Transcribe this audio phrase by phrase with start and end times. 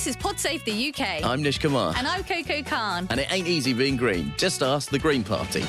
[0.00, 1.22] This is Pod Save the UK.
[1.22, 1.92] I'm Nish Kumar.
[1.94, 3.06] and I'm Coco Khan.
[3.10, 4.32] And it ain't easy being green.
[4.38, 5.60] Just ask the Green Party.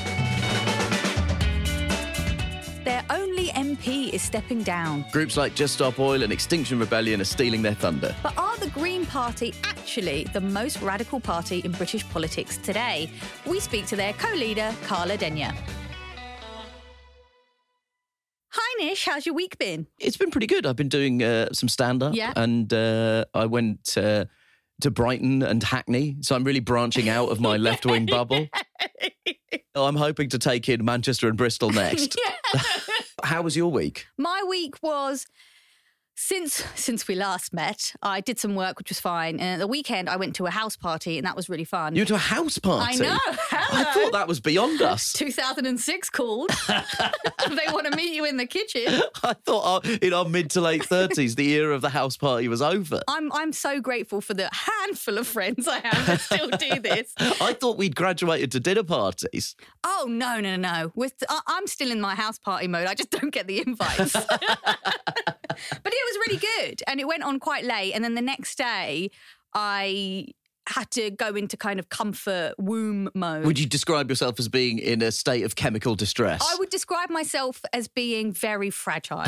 [2.82, 5.04] Their only MP is stepping down.
[5.12, 8.16] Groups like Just Stop Oil and Extinction Rebellion are stealing their thunder.
[8.22, 13.10] But are the Green Party actually the most radical party in British politics today?
[13.44, 15.52] We speak to their co leader, Carla Denyer.
[18.54, 19.06] Hi, Nish.
[19.06, 19.86] How's your week been?
[19.98, 20.66] It's been pretty good.
[20.66, 22.14] I've been doing uh, some stand up.
[22.14, 22.34] Yeah.
[22.36, 24.26] And uh, I went uh,
[24.82, 26.16] to Brighton and Hackney.
[26.20, 28.48] So I'm really branching out of my left wing bubble.
[29.74, 32.18] I'm hoping to take in Manchester and Bristol next.
[33.24, 34.06] How was your week?
[34.18, 35.26] My week was
[36.22, 37.94] since since we last met.
[38.00, 40.50] I did some work, which was fine, and at the weekend I went to a
[40.50, 41.96] house party, and that was really fun.
[41.96, 43.00] You went to a house party.
[43.00, 43.18] I know.
[43.24, 43.80] Hello.
[43.80, 45.12] I thought that was beyond us.
[45.16, 46.50] 2006 called.
[46.68, 49.02] they want to meet you in the kitchen.
[49.24, 52.46] I thought our, in our mid to late 30s, the era of the house party
[52.46, 53.00] was over.
[53.08, 57.12] I'm I'm so grateful for the handful of friends I have that still do this.
[57.18, 59.56] I thought we'd graduated to dinner parties.
[59.82, 60.92] Oh no no no no!
[60.94, 62.86] With I- I'm still in my house party mode.
[62.86, 64.14] I just don't get the invites.
[65.82, 67.92] but it was really good, and it went on quite late.
[67.92, 69.10] And then the next day,
[69.54, 70.26] I
[70.68, 73.44] had to go into kind of comfort womb mode.
[73.44, 76.40] Would you describe yourself as being in a state of chemical distress?
[76.42, 79.24] I would describe myself as being very fragile,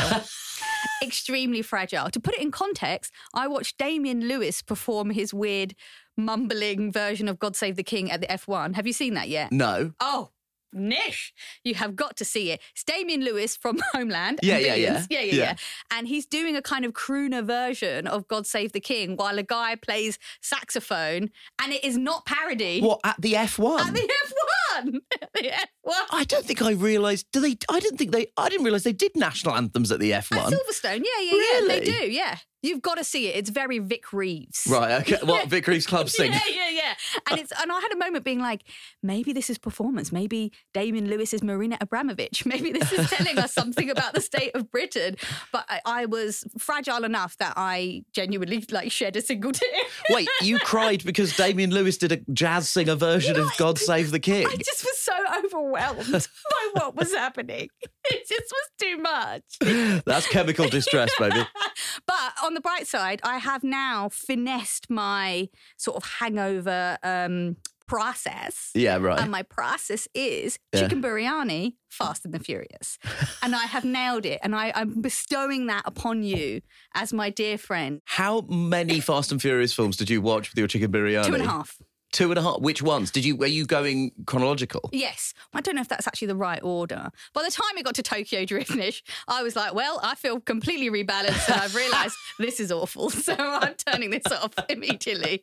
[1.02, 2.08] extremely fragile.
[2.10, 5.74] To put it in context, I watched Damien Lewis perform his weird
[6.16, 8.76] mumbling version of God Save the King at the F1.
[8.76, 9.50] Have you seen that yet?
[9.50, 9.92] no.
[10.00, 10.30] Oh,
[10.74, 12.60] Nish, you have got to see it.
[12.72, 14.40] It's Damien Lewis from Homeland.
[14.42, 15.04] and Yeah, yeah, yeah.
[15.08, 15.34] yeah, yeah, Yeah.
[15.44, 15.54] yeah.
[15.90, 19.42] And he's doing a kind of crooner version of God Save the King while a
[19.42, 21.30] guy plays saxophone,
[21.62, 22.80] and it is not parody.
[22.80, 23.80] What at the F1?
[23.80, 24.63] At the F1.
[25.34, 25.92] The F1.
[26.12, 27.26] I don't think I realised.
[27.32, 27.56] Do they?
[27.68, 28.28] I didn't think they.
[28.36, 30.52] I didn't realise they did national anthems at the F1.
[30.52, 31.68] Silverstone, yeah, yeah, yeah.
[31.68, 32.36] They do, yeah.
[32.64, 33.36] You've got to see it.
[33.36, 34.66] It's very Vic Reeves.
[34.66, 35.02] Right.
[35.02, 35.18] Okay.
[35.22, 36.32] What Vic Reeves Club sing?
[36.34, 36.94] Yeah, yeah, yeah.
[37.30, 38.64] And it's and I had a moment being like,
[39.02, 40.10] maybe this is performance.
[40.10, 42.46] Maybe Damien Lewis is Marina Abramović.
[42.46, 45.16] Maybe this is telling us something about the state of Britain.
[45.52, 49.68] But I, I was fragile enough that I genuinely like shed a single tear.
[50.08, 54.20] Wait, you cried because Damien Lewis did a jazz singer version of "God Save the
[54.20, 55.12] King." I just was so
[55.44, 57.68] overwhelmed by what was happening.
[58.10, 60.02] It just was too much.
[60.04, 61.40] That's chemical distress, baby.
[62.06, 65.48] But on the bright side, I have now finessed my
[65.78, 68.70] sort of hangover um, process.
[68.74, 68.98] Yeah.
[68.98, 69.18] Right.
[69.20, 70.80] And my process is Yeah.
[70.82, 72.98] chicken biryani, Fast and the Furious.
[73.42, 74.40] and I have nailed it.
[74.42, 76.60] And I, I'm bestowing that upon you
[76.94, 78.00] as my dear friend.
[78.04, 81.24] How many Fast and Furious films did you watch with your chicken biryani?
[81.26, 81.78] Two and a half.
[82.14, 82.60] Two and a half.
[82.60, 83.34] Which ones did you?
[83.34, 84.88] Were you going chronological?
[84.92, 85.34] Yes.
[85.52, 87.10] I don't know if that's actually the right order.
[87.32, 90.38] By the time it got to Tokyo Drift Nish, I was like, well, I feel
[90.38, 93.10] completely rebalanced and I've realised this is awful.
[93.10, 95.42] So I'm turning this off immediately.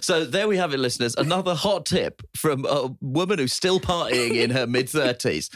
[0.00, 1.14] So there we have it, listeners.
[1.16, 5.50] Another hot tip from a woman who's still partying in her mid thirties.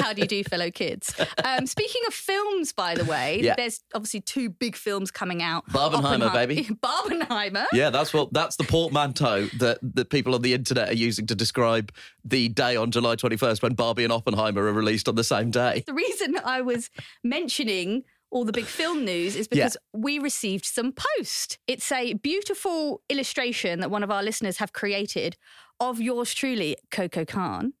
[0.04, 1.14] How do you do, fellow kids?
[1.44, 3.54] Um, speaking of films, by the way, Yeah.
[3.56, 5.68] there's obviously two big films coming out.
[5.70, 6.64] Barbenheimer, baby.
[6.82, 7.66] Barbenheimer.
[7.72, 11.34] Yeah, that's what that's the portmanteau that the people on the internet are using to
[11.34, 11.92] describe
[12.24, 15.84] the day on July 21st when Barbie and Oppenheimer are released on the same day.
[15.86, 16.90] The reason I was
[17.22, 21.58] mentioning all the big film news is because we received some post.
[21.66, 25.36] It's a beautiful illustration that one of our listeners have created
[25.80, 27.72] of yours truly, Coco Khan.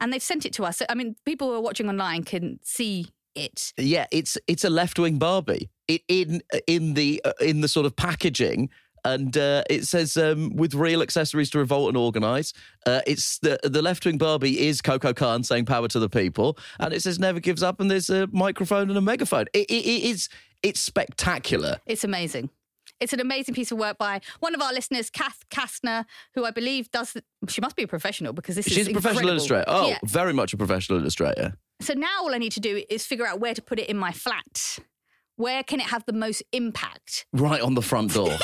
[0.00, 0.78] And they've sent it to us.
[0.78, 3.72] So, I mean, people who are watching online can see it.
[3.76, 5.70] Yeah, it's it's a left wing Barbie.
[5.88, 8.70] It in in the uh, in the sort of packaging.
[9.02, 12.52] And uh, it says um, with real accessories to revolt and organise.
[12.84, 16.58] Uh, it's the the left wing Barbie is Coco Khan saying power to the people,
[16.78, 17.80] and it says never gives up.
[17.80, 19.46] And there's a microphone and a megaphone.
[19.54, 20.28] It, it, it is
[20.62, 21.78] it's spectacular.
[21.86, 22.50] It's amazing.
[23.00, 26.04] It's an amazing piece of work by one of our listeners, Cath Kastner,
[26.34, 27.16] who I believe does.
[27.48, 29.30] She must be a professional because this is She's a professional incredible.
[29.38, 29.64] illustrator.
[29.68, 29.98] Oh, Yeah.
[30.04, 31.54] very much a professional illustrator.
[31.80, 33.96] So now all I need to do is figure out where to put it in
[33.96, 34.78] my flat.
[35.36, 37.24] Where can it have the most impact?
[37.32, 38.28] Right on the front door.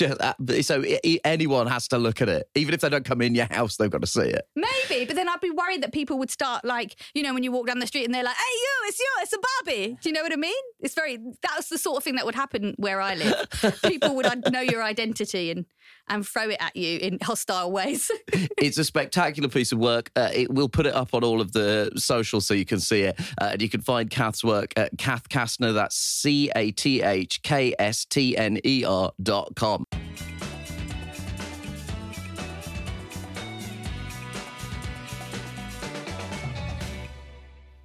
[0.00, 0.82] Just, uh, so
[1.24, 3.90] anyone has to look at it, even if they don't come in your house, they've
[3.90, 4.46] got to see it.
[4.56, 7.52] Maybe, but then I'd be worried that people would start like, you know, when you
[7.52, 10.08] walk down the street and they're like, "Hey, you, it's you, it's a Barbie." Do
[10.08, 10.62] you know what I mean?
[10.80, 13.80] It's very that's the sort of thing that would happen where I live.
[13.84, 15.66] people would know your identity and
[16.08, 18.10] and throw it at you in hostile ways.
[18.58, 20.10] it's a spectacular piece of work.
[20.16, 23.02] Uh, it, we'll put it up on all of the socials so you can see
[23.02, 23.18] it.
[23.40, 25.74] Uh, and you can find Cath's work at Cath Kastner.
[25.74, 29.86] That's C A T H K S T N E R dot com.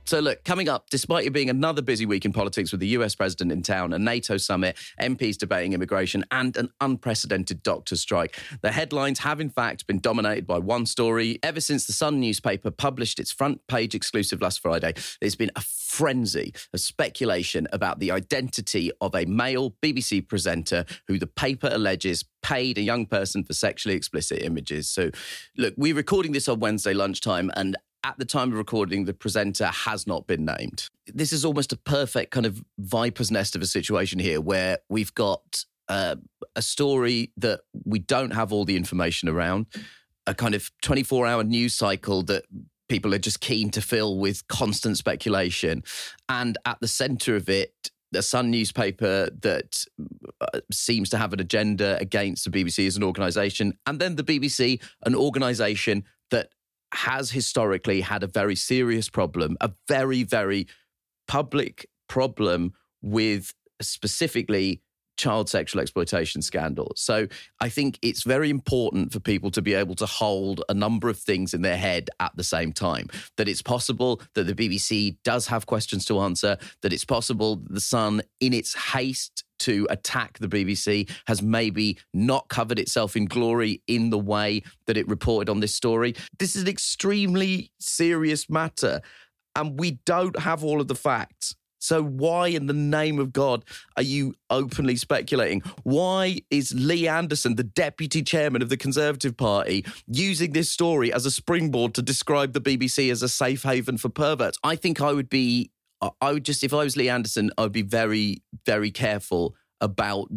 [0.06, 3.16] So, look, coming up, despite it being another busy week in politics with the US
[3.16, 8.72] president in town, a NATO summit, MPs debating immigration, and an unprecedented doctor strike, the
[8.72, 11.40] headlines have in fact been dominated by one story.
[11.42, 15.62] Ever since the Sun newspaper published its front page exclusive last Friday, there's been a
[15.62, 22.24] frenzy of speculation about the identity of a male BBC presenter who the paper alleges
[22.44, 24.88] paid a young person for sexually explicit images.
[24.88, 25.10] So,
[25.58, 27.76] look, we're recording this on Wednesday lunchtime, and
[28.06, 30.90] at the time of recording, the presenter has not been named.
[31.08, 35.14] This is almost a perfect kind of viper's nest of a situation here where we've
[35.16, 36.16] got uh,
[36.56, 39.66] a story that we don't have all the information around,
[40.28, 42.44] a kind of 24 hour news cycle that
[42.90, 45.84] people are just keen to fill with constant speculation.
[46.30, 49.84] And at the center of it, the Sun newspaper that
[50.40, 54.24] uh, seems to have an agenda against the BBC as an organisation, and then the
[54.24, 56.50] BBC, an organisation that
[56.94, 60.68] has historically had a very serious problem, a very, very
[61.28, 64.82] public problem with specifically
[65.18, 66.92] child sexual exploitation scandal.
[66.96, 67.28] So
[67.60, 71.18] I think it's very important for people to be able to hold a number of
[71.18, 73.08] things in their head at the same time.
[73.38, 77.82] That it's possible that the BBC does have questions to answer, that it's possible the
[77.82, 83.82] Sun, in its haste to attack the BBC has maybe not covered itself in glory
[83.88, 86.14] in the way that it reported on this story.
[86.40, 89.02] This is an extremely serious matter,
[89.56, 91.56] and we don't have all of the facts.
[91.86, 93.64] So, why in the name of God
[93.96, 95.62] are you openly speculating?
[95.84, 101.28] Why is Lee Anderson, the deputy chairman of the Conservative Party, using this story as
[101.28, 104.58] a springboard to describe the BBC as a safe haven for perverts?
[104.64, 105.70] I think I would be
[106.22, 110.30] I would just, if I was Lee Anderson, I would be very, very careful about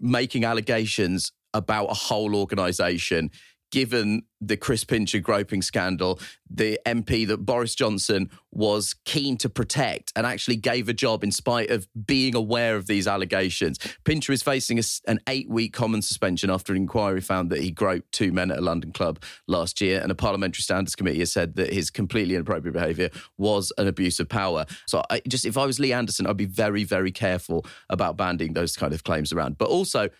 [0.00, 3.30] making allegations about a whole organisation
[3.70, 10.12] given the Chris Pincher groping scandal, the MP that Boris Johnson was keen to protect
[10.16, 13.78] and actually gave a job in spite of being aware of these allegations.
[14.04, 17.70] Pincher is facing a, an eight week Commons suspension after an inquiry found that he
[17.70, 20.00] groped two men at a London club last year.
[20.00, 24.20] And a parliamentary standards committee has said that his completely inappropriate behaviour was an abuse
[24.20, 24.66] of power.
[24.86, 28.54] So, I, just if I was Lee Anderson, I'd be very, very careful about banding
[28.54, 29.58] those kind of claims around.
[29.58, 30.10] But also,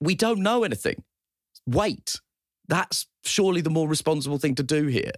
[0.00, 1.02] we don't know anything.
[1.66, 2.20] Wait
[2.68, 5.12] that's surely the more responsible thing to do here.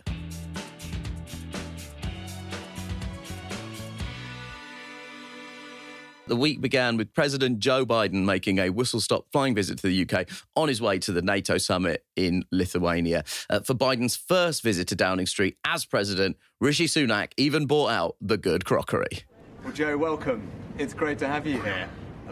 [6.27, 10.03] The week began with President Joe Biden making a whistle stop flying visit to the
[10.09, 10.27] UK
[10.57, 13.25] on his way to the NATO summit in Lithuania.
[13.51, 18.17] Uh, for Biden's first visit to Downing Street as president, Rishi Sunak even brought out
[18.23, 19.25] the good crockery.
[19.63, 20.51] Well, Joe, welcome.
[20.79, 21.89] It's great to have you here.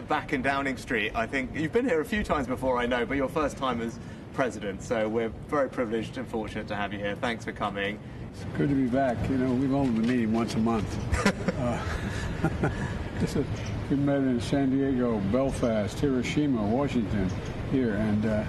[0.07, 3.05] Back in Downing Street, I think you've been here a few times before, I know,
[3.05, 3.99] but your first time as
[4.33, 4.81] president.
[4.81, 7.15] So we're very privileged and fortunate to have you here.
[7.15, 7.99] Thanks for coming.
[8.33, 9.17] It's good to be back.
[9.29, 10.87] You know, we've only been meeting once a month.
[11.59, 12.69] uh,
[13.19, 13.45] this is,
[13.89, 17.29] we met in San Diego, Belfast, Hiroshima, Washington,
[17.71, 18.43] here, and uh,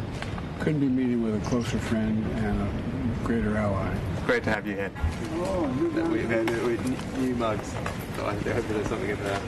[0.61, 3.95] couldn't be meeting with a closer friend and a greater ally.
[4.27, 4.91] Great to have you here.
[5.35, 7.75] Oh, new, we, new mugs.
[8.19, 9.41] I hope there's something in there.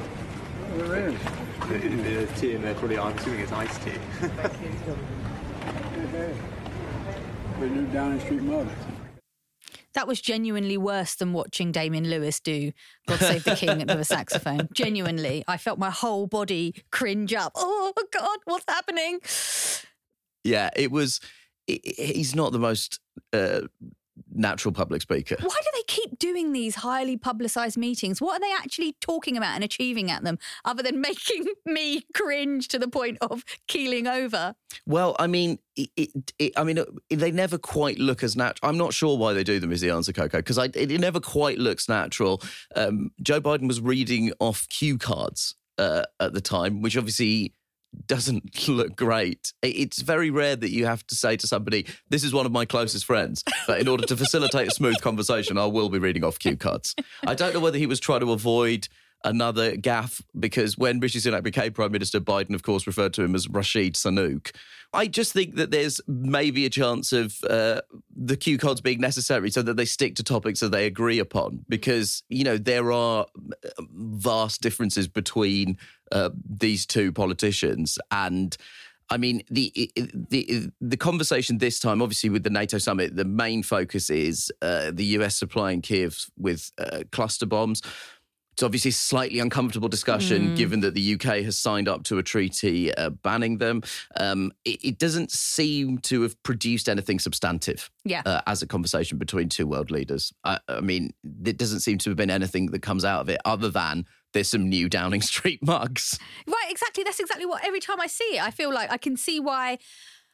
[0.74, 1.18] Oh, there is.
[1.66, 2.98] There's tea in there, probably.
[2.98, 3.94] I'm assuming it's iced tea.
[7.60, 8.68] The new Downing Street mug.
[9.94, 12.72] That was genuinely worse than watching Damien Lewis do
[13.06, 14.68] God Save the King with a saxophone.
[14.74, 17.52] Genuinely, I felt my whole body cringe up.
[17.54, 19.20] Oh, God, what's happening?
[20.44, 21.20] Yeah, it was.
[21.66, 23.00] He's not the most
[23.32, 23.62] uh,
[24.32, 25.36] natural public speaker.
[25.40, 28.20] Why do they keep doing these highly publicized meetings?
[28.20, 32.68] What are they actually talking about and achieving at them other than making me cringe
[32.68, 34.54] to the point of keeling over?
[34.86, 38.68] Well, I mean, it, it, it, I mean, they never quite look as natural.
[38.68, 39.72] I'm not sure why they do them.
[39.72, 40.38] Is the answer, Coco?
[40.38, 42.42] Because it, never quite looks natural.
[42.74, 47.52] Um, Joe Biden was reading off cue cards uh, at the time, which obviously
[48.06, 49.52] doesn't look great.
[49.62, 52.64] It's very rare that you have to say to somebody, This is one of my
[52.64, 53.42] closest friends.
[53.66, 56.94] But in order to facilitate a smooth conversation, I will be reading off cue cards.
[57.26, 58.88] I don't know whether he was trying to avoid
[59.24, 63.34] another gaffe because when Rishi Sunak became Prime Minister, Biden, of course, referred to him
[63.34, 64.52] as Rashid Sunook.
[64.92, 67.82] I just think that there's maybe a chance of uh,
[68.14, 71.64] the Q codes being necessary so that they stick to topics that they agree upon
[71.68, 75.78] because, you know, there are uh, vast differences between
[76.12, 78.56] uh, these two politicians and.
[79.08, 83.62] I mean, the the the conversation this time, obviously with the NATO summit, the main
[83.62, 87.82] focus is uh, the US supplying Kiev with uh, cluster bombs.
[88.56, 90.56] It's obviously a slightly uncomfortable discussion mm.
[90.56, 93.82] given that the UK has signed up to a treaty uh, banning them.
[94.18, 98.22] Um, it, it, doesn't seem to have produced anything substantive yeah.
[98.24, 100.32] uh, as a conversation between two world leaders.
[100.42, 101.12] I, I mean,
[101.44, 104.48] it doesn't seem to have been anything that comes out of it other than there's
[104.48, 106.18] some new Downing Street mugs.
[106.46, 107.04] Right, exactly.
[107.04, 109.76] That's exactly what every time I see it, I feel like I can see why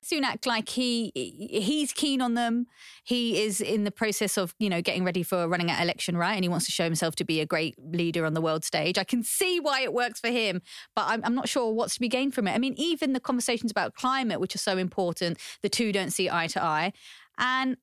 [0.04, 2.66] Sunak, like he he's keen on them.
[3.04, 6.34] He is in the process of you know getting ready for running an election, right?
[6.34, 8.98] And he wants to show himself to be a great leader on the world stage.
[8.98, 10.60] I can see why it works for him,
[10.96, 12.52] but I'm, I'm not sure what's to be gained from it.
[12.52, 16.28] I mean, even the conversations about climate, which are so important, the two don't see
[16.28, 16.92] eye to eye,
[17.38, 17.76] and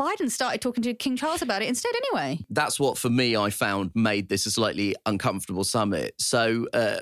[0.00, 2.38] Biden started talking to King Charles about it instead, anyway.
[2.48, 6.14] That's what, for me, I found made this a slightly uncomfortable summit.
[6.18, 7.00] So, uh,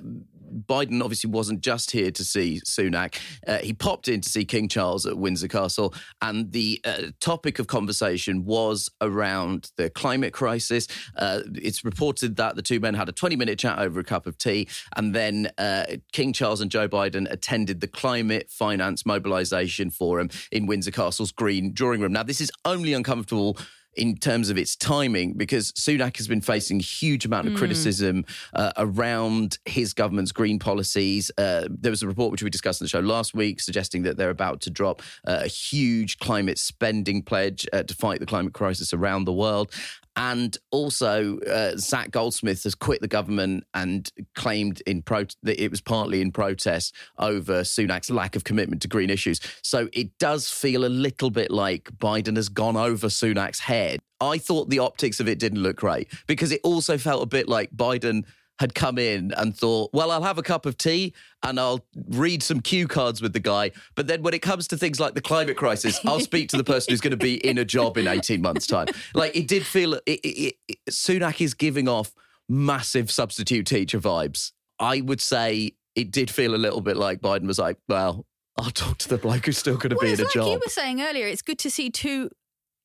[0.49, 3.19] Biden obviously wasn't just here to see Sunak.
[3.47, 7.59] Uh, he popped in to see King Charles at Windsor Castle, and the uh, topic
[7.59, 10.87] of conversation was around the climate crisis.
[11.17, 14.27] Uh, it's reported that the two men had a 20 minute chat over a cup
[14.27, 19.91] of tea, and then uh, King Charles and Joe Biden attended the Climate Finance Mobilization
[19.91, 22.13] Forum in Windsor Castle's Green Drawing Room.
[22.13, 23.57] Now, this is only uncomfortable
[23.99, 27.59] in terms of its timing because Sunak has been facing a huge amount of mm.
[27.59, 28.25] criticism
[28.55, 31.31] uh, around his government's green policies.
[31.37, 34.17] Uh, there was a report which we discussed on the show last week suggesting that
[34.17, 38.55] they're about to drop uh, a huge climate spending pledge uh, to fight the climate
[38.55, 39.73] crisis around the world.
[40.19, 45.71] And also, uh, Zac Goldsmith has quit the government and claimed in pro- that it
[45.71, 49.41] was partly in protest over Sunak's lack of commitment to green issues.
[49.63, 54.01] So it does feel a little bit like Biden has gone over Sunak's head.
[54.21, 57.49] I thought the optics of it didn't look great because it also felt a bit
[57.49, 58.25] like Biden
[58.59, 62.43] had come in and thought, well, I'll have a cup of tea and I'll read
[62.43, 63.71] some cue cards with the guy.
[63.95, 66.65] But then when it comes to things like the climate crisis, I'll speak to the
[66.65, 68.89] person who's going to be in a job in 18 months' time.
[69.15, 72.13] Like it did feel, it, it, it, Sunak is giving off
[72.49, 74.53] massive substitute teacher vibes.
[74.81, 78.71] I would say it did feel a little bit like Biden was like, well, I'll
[78.71, 80.47] talk to the bloke who's still going to well, be in a like job.
[80.47, 82.31] you were saying earlier, it's good to see two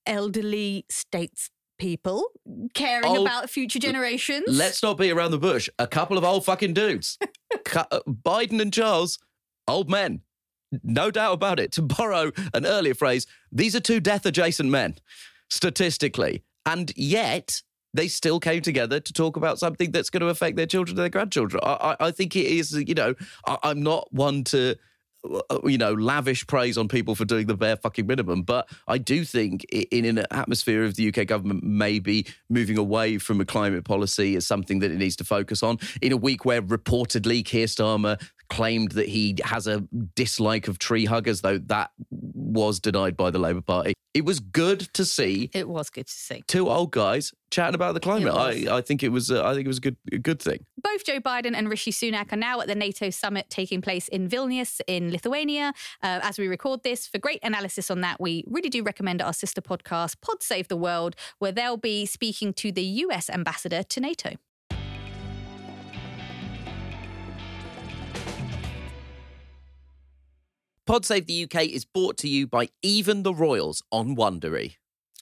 [0.05, 2.25] elderly states people
[2.73, 4.45] caring old, about future generations.
[4.47, 5.69] Let's not be around the bush.
[5.79, 7.17] A couple of old fucking dudes.
[7.75, 9.19] Uh, Biden and Charles,
[9.67, 10.21] old men.
[10.83, 11.71] No doubt about it.
[11.73, 14.95] To borrow an earlier phrase, these are two death adjacent men,
[15.49, 16.43] statistically.
[16.65, 17.61] And yet,
[17.93, 21.03] they still came together to talk about something that's going to affect their children and
[21.03, 21.61] their grandchildren.
[21.63, 23.13] I, I, I think it is, you know,
[23.45, 24.75] I, I'm not one to
[25.23, 28.43] Uh, you know, lavish praise on people for doing the bare fucking minimum.
[28.43, 33.39] But I do think in an atmosphere of the UK government maybe moving away from
[33.39, 35.79] a climate policy is something that it needs to focus on.
[36.01, 38.21] In a week where reportedly Keir Starmer
[38.53, 39.81] claimed that he has a
[40.15, 43.93] dislike of tree huggers, though that was denied by the Labour Party.
[44.13, 45.49] It was good to see.
[45.53, 48.31] It was good to see two old guys chatting about the climate.
[48.31, 49.31] I, I think it was.
[49.31, 50.67] Uh, I think it was a good, a good thing.
[50.77, 54.29] Both Joe Biden and Rishi Sunak are now at the NATO summit taking place in
[54.29, 55.73] Vilnius in Lithuania.
[56.03, 59.33] Uh, as we record this, for great analysis on that, we really do recommend our
[59.33, 63.99] sister podcast, Pod Save the World, where they'll be speaking to the US ambassador to
[63.99, 64.35] NATO.
[70.85, 74.75] Pod Save the UK is brought to you by Even the Royals on Wondery.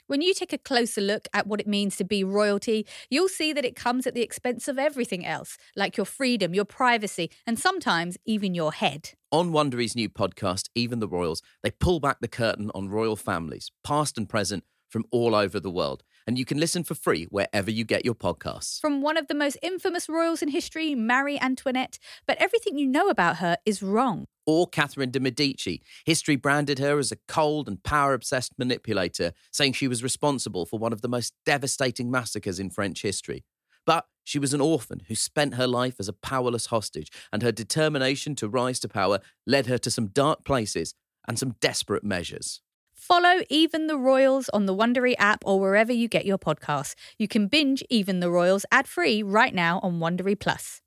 [0.07, 3.53] When you take a closer look at what it means to be royalty, you'll see
[3.53, 7.59] that it comes at the expense of everything else, like your freedom, your privacy, and
[7.59, 9.11] sometimes even your head.
[9.31, 13.69] On Wondery's new podcast, Even the Royals, they pull back the curtain on royal families,
[13.83, 17.71] past and present, from all over the world and you can listen for free wherever
[17.71, 18.79] you get your podcasts.
[18.79, 23.09] From one of the most infamous royals in history, Marie Antoinette, but everything you know
[23.09, 24.25] about her is wrong.
[24.45, 25.81] Or Catherine de' Medici.
[26.05, 30.79] History branded her as a cold and power obsessed manipulator, saying she was responsible for
[30.79, 33.43] one of the most devastating massacres in French history.
[33.85, 37.51] But she was an orphan who spent her life as a powerless hostage, and her
[37.51, 40.93] determination to rise to power led her to some dark places
[41.27, 42.61] and some desperate measures.
[43.01, 46.93] Follow Even the Royals on the Wondery app or wherever you get your podcasts.
[47.17, 50.81] You can binge Even the Royals ad free right now on Wondery Plus.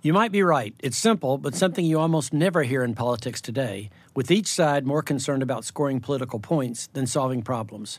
[0.00, 0.76] You might be right.
[0.78, 5.02] It's simple, but something you almost never hear in politics today, with each side more
[5.02, 7.98] concerned about scoring political points than solving problems.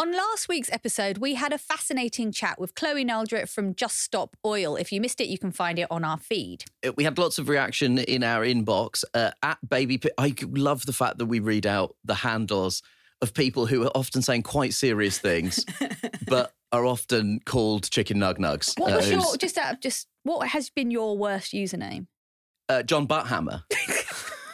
[0.00, 4.34] On last week's episode, we had a fascinating chat with Chloe Naldrett from Just Stop
[4.46, 4.76] Oil.
[4.76, 6.64] If you missed it, you can find it on our feed.
[6.86, 9.98] Uh, We had lots of reaction in our inbox uh, at Baby.
[9.98, 12.82] Pi- I love the fact that we read out the handles
[13.20, 15.66] of people who are often saying quite serious things,
[16.26, 18.80] but are often called chicken nug nugs.
[18.80, 22.06] What Uh, was who's- your just out of just what has been your worst username?
[22.70, 23.64] uh, John Butthammer.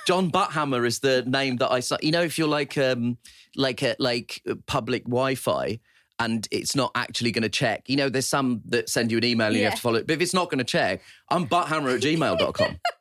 [0.06, 1.96] John Butthammer is the name that I saw.
[2.00, 3.18] You know, if you're like um
[3.56, 5.80] like a like public Wi-Fi
[6.18, 7.88] and it's not actually going to check.
[7.88, 10.06] You know, there's some that send you an email and you have to follow it.
[10.06, 12.78] But if it's not going to check, I'm butthammer at gmail.com.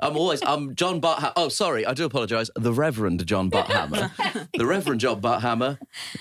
[0.00, 1.32] I'm always, I'm John Butthammer.
[1.34, 2.50] Oh, sorry, I do apologise.
[2.54, 4.48] The Reverend John Butthammer.
[4.56, 5.76] the Reverend John Butthammer.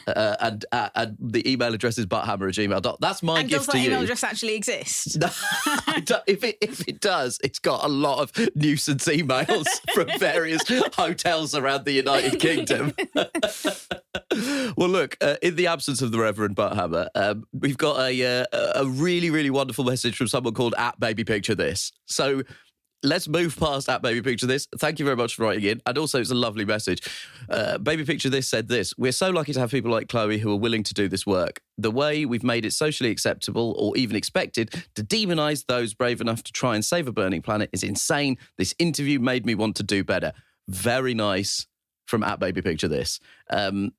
[0.07, 2.81] Uh, and, uh, and the email address is butthammer at gmail.
[2.81, 3.89] dot- That's my And gift does to that you.
[3.89, 5.17] email address actually exist?
[6.09, 10.61] No, if it if it does, it's got a lot of nuisance emails from various
[10.95, 12.93] hotels around the United Kingdom.
[14.77, 18.45] well, look, uh, in the absence of the Reverend Butthammer, um, we've got a uh,
[18.75, 21.91] a really really wonderful message from someone called at Baby Picture This.
[22.05, 22.43] So.
[23.03, 24.67] Let's move past at Baby Picture This.
[24.79, 25.81] Thank you very much for writing in.
[25.85, 27.01] And also, it's a lovely message.
[27.47, 30.51] Uh, Baby Picture This said this We're so lucky to have people like Chloe who
[30.51, 31.61] are willing to do this work.
[31.77, 36.41] The way we've made it socially acceptable or even expected to demonize those brave enough
[36.43, 38.37] to try and save a burning planet is insane.
[38.57, 40.33] This interview made me want to do better.
[40.67, 41.67] Very nice
[42.07, 43.19] from at Baby Picture This.
[43.49, 43.91] Um,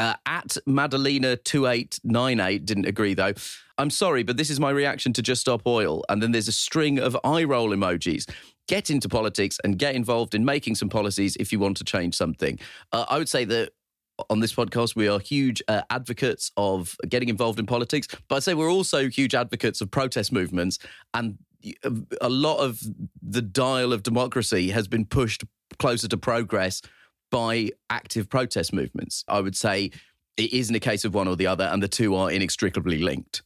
[0.00, 3.34] uh, at Madalena2898 didn't agree though.
[3.76, 6.02] I'm sorry, but this is my reaction to Just Stop Oil.
[6.08, 8.28] And then there's a string of eye roll emojis.
[8.66, 12.14] Get into politics and get involved in making some policies if you want to change
[12.14, 12.58] something.
[12.92, 13.72] Uh, I would say that
[14.30, 18.42] on this podcast, we are huge uh, advocates of getting involved in politics, but I'd
[18.42, 20.78] say we're also huge advocates of protest movements.
[21.12, 21.38] And
[22.22, 22.80] a lot of
[23.22, 25.44] the dial of democracy has been pushed
[25.78, 26.80] closer to progress
[27.30, 29.24] by active protest movements.
[29.28, 29.90] I would say
[30.36, 33.42] it isn't a case of one or the other, and the two are inextricably linked.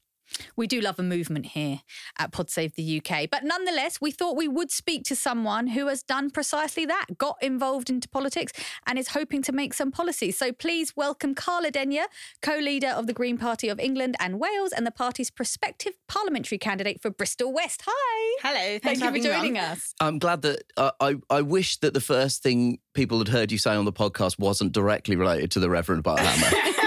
[0.57, 1.81] We do love a movement here
[2.19, 3.29] at Pod Save the UK.
[3.31, 7.37] But nonetheless, we thought we would speak to someone who has done precisely that, got
[7.43, 8.53] involved into politics,
[8.87, 10.37] and is hoping to make some policies.
[10.39, 12.05] So please welcome Carla Denyer,
[12.43, 16.59] co leader of the Green Party of England and Wales, and the party's prospective parliamentary
[16.59, 17.83] candidate for Bristol West.
[17.87, 18.39] Hi.
[18.43, 19.33] Hello, Thank you for for having on.
[19.33, 19.95] joining us.
[20.01, 23.59] I'm glad that uh, I, I wish that the first thing people had heard you
[23.59, 26.75] say on the podcast wasn't directly related to the Reverend Butthammer.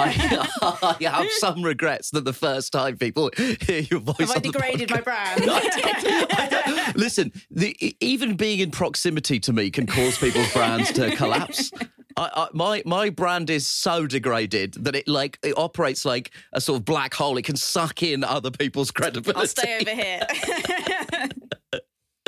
[0.00, 4.38] I, I have some regrets that the first time people hear your voice Have I
[4.40, 5.42] degraded my brand?
[5.42, 10.52] I don't- I don't- Listen, the, even being in proximity to me can cause people's
[10.52, 11.70] brands to collapse.
[12.16, 16.60] I, I, my my brand is so degraded that it like it operates like a
[16.60, 17.36] sort of black hole.
[17.38, 19.38] It can suck in other people's credibility.
[19.40, 20.26] I'll stay over here.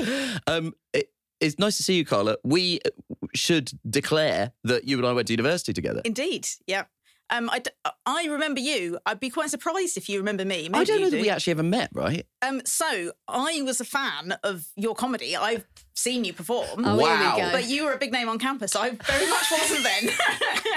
[0.46, 2.36] Um, it, it's nice to see you, Carla.
[2.42, 2.80] We
[3.34, 6.00] should declare that you and I went to university together.
[6.04, 6.84] Indeed, yeah.
[7.32, 7.70] Um, I, d-
[8.04, 8.98] I remember you.
[9.06, 10.66] I'd be quite surprised if you remember me.
[10.66, 12.26] I Maybe don't you know that we actually ever met, right?
[12.42, 15.34] Um, so I was a fan of your comedy.
[15.34, 15.64] I've
[15.94, 16.66] seen you perform.
[16.84, 17.36] Oh, Wow.
[17.36, 17.50] we go.
[17.52, 18.74] But you were a big name on campus.
[18.76, 20.10] I very much wasn't then.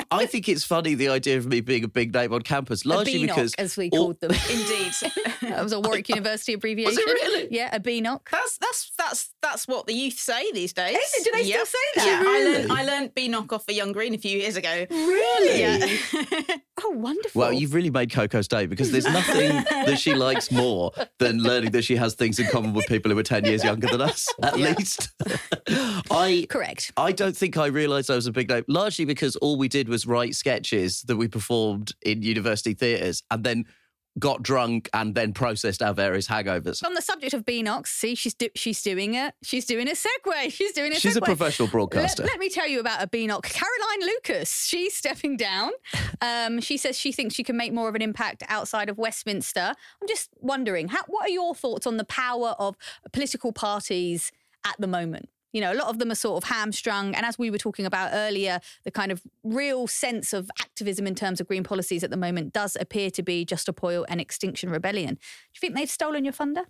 [0.11, 2.89] I think it's funny the idea of me being a big name on campus, A
[2.89, 4.31] largely BNOC, because as we all- called them.
[4.49, 4.93] Indeed.
[5.41, 6.95] that was a Warwick University abbreviation.
[7.05, 7.47] really?
[7.51, 8.21] Yeah, a BNOC.
[8.31, 10.95] That's that's that's that's what the youth say these days.
[10.97, 11.23] Is it?
[11.25, 12.05] Do they still say that?
[12.05, 12.55] Yeah, Really?
[12.55, 14.85] I learned I learned BNOC off for Young Green a few years ago.
[14.89, 15.59] Really?
[15.59, 16.57] Yeah.
[16.83, 17.39] Oh, wonderful.
[17.39, 19.49] Well, you've really made Coco's day because there's nothing
[19.85, 23.17] that she likes more than learning that she has things in common with people who
[23.17, 24.73] are 10 years younger than us, at Yeah.
[24.77, 25.04] least.
[26.11, 26.91] I Correct.
[26.97, 29.89] I don't think I realised I was a big name, largely because all we did
[29.89, 33.65] was write sketches that we performed in university theatres and then
[34.17, 36.81] got drunk and then processed our various hangovers.
[36.85, 39.33] On the subject of BNOCs, see, she's do- she's doing it.
[39.43, 40.53] she's doing a segue.
[40.53, 41.25] She's doing a She's a segue.
[41.25, 42.23] professional Let, broadcaster.
[42.23, 43.41] let me tell you about a BNOCs.
[43.43, 44.65] Caroline Lucas.
[44.67, 45.71] She's stepping down.
[46.21, 49.73] Um, she says she thinks she can make more of an impact outside of Westminster.
[50.01, 52.77] I'm just wondering, how, what are your thoughts on the power of
[53.11, 54.31] political parties
[54.65, 55.29] at the moment?
[55.53, 57.15] You know, a lot of them are sort of hamstrung.
[57.15, 61.15] And as we were talking about earlier, the kind of real sense of activism in
[61.15, 64.19] terms of green policies at the moment does appear to be Just Stop Oil and
[64.19, 65.15] Extinction Rebellion.
[65.15, 65.19] Do
[65.55, 66.63] you think they've stolen your thunder?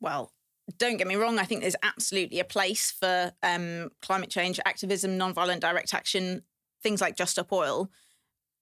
[0.00, 0.32] well,
[0.76, 1.38] don't get me wrong.
[1.38, 6.42] I think there's absolutely a place for um, climate change activism, nonviolent direct action
[6.82, 7.90] things like Just Stop Oil,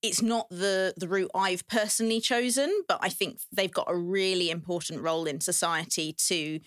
[0.03, 4.51] it's not the the route I've personally chosen, but I think they've got a really
[4.51, 6.61] important role in society to,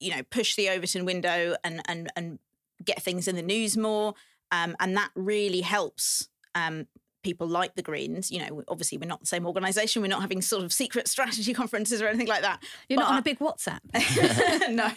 [0.00, 2.38] you know, push the Overton window and and and
[2.84, 4.14] get things in the news more,
[4.50, 6.28] um, and that really helps.
[6.54, 6.86] Um,
[7.24, 10.02] people like the Greens, you know, obviously we're not the same organisation.
[10.02, 12.62] We're not having sort of secret strategy conferences or anything like that.
[12.88, 13.80] You're not on a big WhatsApp.
[14.70, 14.90] no.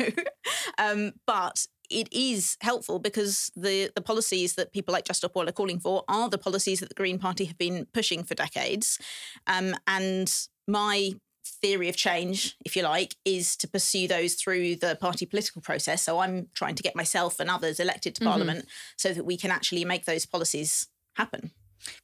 [0.77, 5.47] Um, but it is helpful because the, the policies that people like Just Stop Oil
[5.47, 8.99] are calling for are the policies that the Green Party have been pushing for decades.
[9.47, 10.31] Um, and
[10.67, 11.13] my
[11.47, 16.03] theory of change, if you like, is to pursue those through the party political process.
[16.03, 19.51] So I'm trying to get myself and others elected to Parliament so that we can
[19.51, 21.51] actually make those policies happen.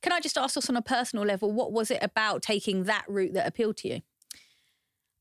[0.02, 3.06] Can I just ask us on a personal level, what was it about taking that
[3.08, 4.02] route that appealed to you?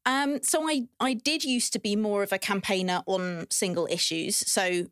[0.04, 4.36] Um, so I I did used to be more of a campaigner on single issues.
[4.36, 4.86] So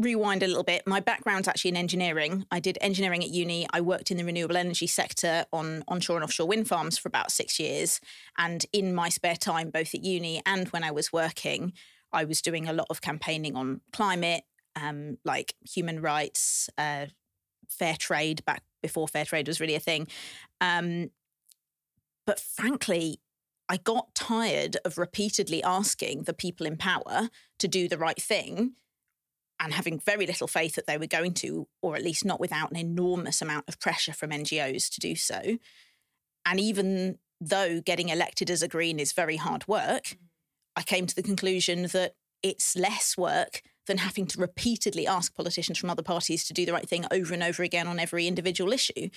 [0.00, 0.86] rewind a little bit.
[0.86, 2.46] My background's actually in engineering.
[2.50, 3.66] I did engineering at uni.
[3.72, 7.30] I worked in the renewable energy sector on onshore and offshore wind farms for about
[7.30, 8.00] six years.
[8.38, 11.72] And in my spare time, both at uni and when I was working,
[12.12, 14.42] I was doing a lot of campaigning on climate,
[14.76, 17.06] um, like human rights, uh,
[17.68, 20.08] fair trade back before fair trade was really a thing.
[20.60, 21.10] Um,
[22.26, 23.20] but frankly,
[23.68, 28.72] I got tired of repeatedly asking the people in power to do the right thing
[29.60, 32.70] and having very little faith that they were going to, or at least not without
[32.70, 35.58] an enormous amount of pressure from NGOs to do so.
[36.46, 40.16] And even though getting elected as a Green is very hard work, mm.
[40.76, 45.76] I came to the conclusion that it's less work than having to repeatedly ask politicians
[45.76, 48.72] from other parties to do the right thing over and over again on every individual
[48.72, 49.10] issue.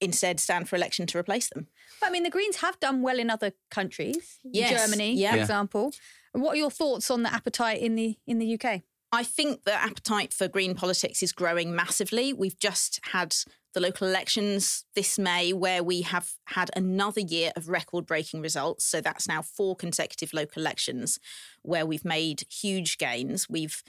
[0.00, 1.66] Instead, stand for election to replace them.
[2.00, 5.32] But I mean, the Greens have done well in other countries, Yes, Germany, yeah.
[5.32, 5.92] for example.
[6.32, 8.82] What are your thoughts on the appetite in the in the UK?
[9.12, 12.32] I think the appetite for green politics is growing massively.
[12.32, 13.34] We've just had
[13.72, 18.84] the local elections this May, where we have had another year of record breaking results.
[18.84, 21.20] So that's now four consecutive local elections
[21.62, 23.48] where we've made huge gains.
[23.48, 23.82] We've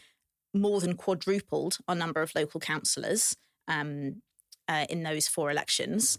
[0.54, 3.36] more than quadrupled our number of local councillors
[3.68, 4.22] um,
[4.68, 6.18] uh, in those four elections.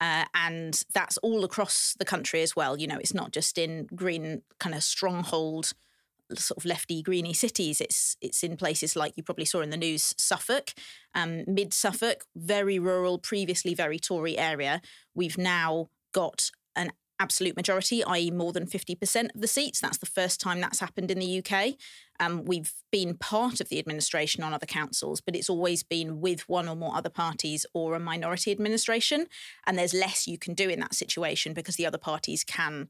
[0.00, 2.78] Uh, and that's all across the country as well.
[2.78, 5.72] You know, it's not just in green kind of stronghold
[6.34, 7.80] sort of lefty greeny cities.
[7.80, 10.72] It's it's in places like you probably saw in the news, Suffolk,
[11.14, 14.80] um, mid Suffolk, very rural, previously very Tory area.
[15.14, 19.80] We've now got an absolute majority, i.e., more than fifty percent of the seats.
[19.80, 21.74] That's the first time that's happened in the UK.
[22.18, 26.48] Um, we've been part of the administration on other councils, but it's always been with
[26.48, 29.26] one or more other parties or a minority administration.
[29.66, 32.88] And there's less you can do in that situation because the other parties can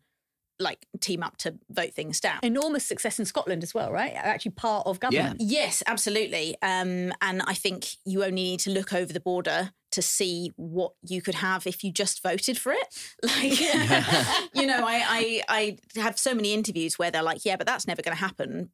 [0.58, 2.38] like team up to vote things down.
[2.42, 4.12] Enormous success in Scotland as well, right?
[4.14, 5.36] Actually, part of government.
[5.40, 6.56] Yes, absolutely.
[6.62, 10.92] Um, and I think you only need to look over the border to see what
[11.02, 12.86] you could have if you just voted for it.
[13.22, 13.60] Like,
[14.54, 17.86] you know, I, I I have so many interviews where they're like, "Yeah, but that's
[17.86, 18.70] never going to happen."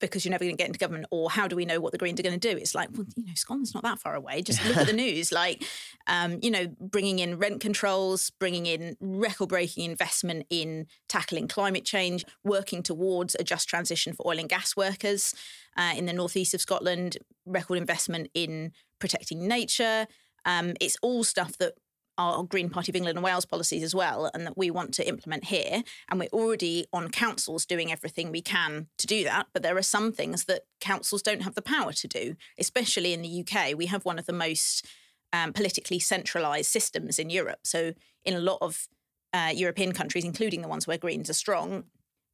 [0.00, 1.98] Because you're never going to get into government, or how do we know what the
[1.98, 2.56] Greens are going to do?
[2.56, 4.42] It's like, well, you know, Scotland's not that far away.
[4.50, 5.30] Just look at the news.
[5.30, 5.62] Like,
[6.06, 12.24] um, you know, bringing in rent controls, bringing in record-breaking investment in tackling climate change,
[12.44, 15.34] working towards a just transition for oil and gas workers
[15.76, 20.06] uh, in the northeast of Scotland, record investment in protecting nature.
[20.44, 21.74] Um, it's all stuff that
[22.20, 25.08] our Green Party of England and Wales policies as well, and that we want to
[25.08, 25.82] implement here.
[26.08, 29.46] And we're already on councils doing everything we can to do that.
[29.52, 33.22] But there are some things that councils don't have the power to do, especially in
[33.22, 33.76] the UK.
[33.76, 34.86] We have one of the most
[35.32, 37.60] um, politically centralised systems in Europe.
[37.64, 38.88] So in a lot of
[39.32, 41.84] uh, European countries, including the ones where Greens are strong,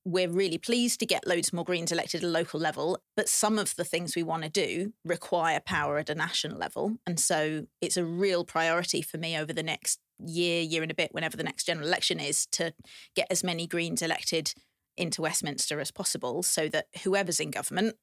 [0.07, 3.59] we're really pleased to get loads more Greens elected at a local level, but some
[3.59, 6.97] of the things we want to do require power at a national level.
[7.09, 10.95] And so it's a real priority for me over the next year, year and a
[10.95, 12.73] bit, whenever the next general election is, to
[13.16, 14.55] get as many Greens elected
[14.97, 17.97] into Westminster as possible so that whoever's in government,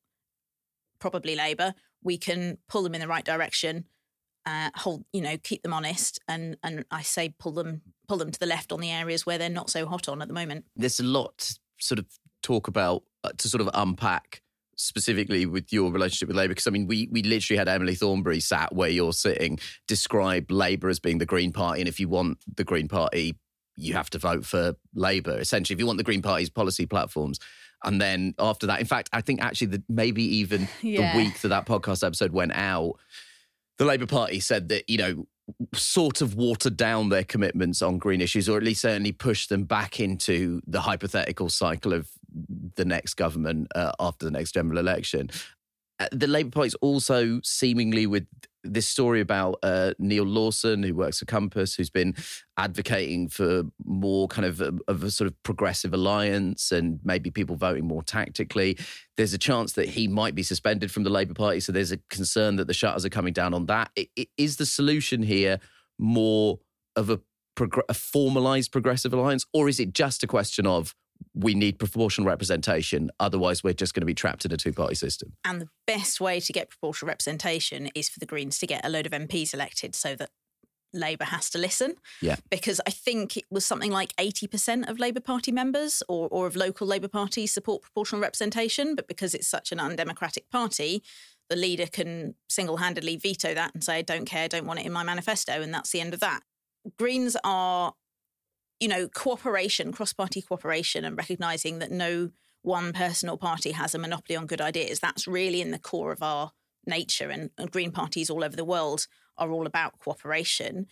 [1.00, 3.86] probably Labour, we can pull them in the right direction.
[4.46, 8.30] Uh, hold, you know, keep them honest, and and I say pull them pull them
[8.30, 10.66] to the left on the areas where they're not so hot on at the moment.
[10.76, 12.06] There's a lot sort of
[12.42, 14.42] talk about uh, to sort of unpack
[14.76, 18.40] specifically with your relationship with Labour because I mean we we literally had Emily Thornberry
[18.40, 22.40] sat where you're sitting describe Labour as being the Green Party and if you want
[22.56, 23.36] the Green Party
[23.76, 27.40] you have to vote for Labour essentially if you want the Green Party's policy platforms
[27.84, 31.12] and then after that in fact I think actually the, maybe even Yeah.
[31.14, 32.96] the week that that podcast episode went out
[33.78, 35.28] the Labour Party said that you know
[35.74, 39.64] sort of watered down their commitments on green issues, or at least certainly pushed them
[39.64, 42.10] back into the hypothetical cycle of
[42.76, 45.30] the next government uh, after the next general election.
[46.00, 48.26] Uh, the Labour Party is also seemingly with
[48.64, 52.16] this story about uh, Neal Lawson, who works for Compass, who's been
[52.58, 57.56] advocating for more kind of a, of a sort of progressive alliance and maybe people
[57.56, 58.78] voting more tactically.
[59.18, 61.60] There's a chance that he might be suspended from the Labour Party.
[61.60, 63.92] So there's a concern that the shutters are coming down on that.
[63.96, 65.60] It, it, is the solution here
[66.00, 66.60] more
[66.96, 67.20] of a,
[67.60, 70.96] a formalised progressive alliance, or is it just a question of
[71.34, 73.12] we need proportional representation.
[73.20, 75.34] Otherwise, we're just going to be trapped in a two party system.
[75.46, 78.90] And the best way to get proportional representation is for the Greens to get a
[78.90, 80.30] load of MPs elected so that
[80.94, 81.96] Labour has to listen.
[82.22, 82.36] Yeah.
[82.50, 86.56] Because I think it was something like 80% of Labour Party members or, or of
[86.56, 88.96] local Labour parties support proportional representation.
[88.96, 91.04] But because it's such an undemocratic party,
[91.50, 94.86] the leader can single handedly veto that and say, I don't care, don't want it
[94.86, 95.62] in my manifesto.
[95.62, 96.42] And that's the end of that.
[96.98, 97.94] Greens are
[98.84, 102.32] you know, cooperation, cross party cooperation, and recognizing that no
[102.64, 105.00] one person or party has a monopoly on good ideas.
[105.00, 106.52] That's really in the core of our
[106.86, 107.30] nature.
[107.30, 110.88] And, and Green parties all over the world are all about cooperation.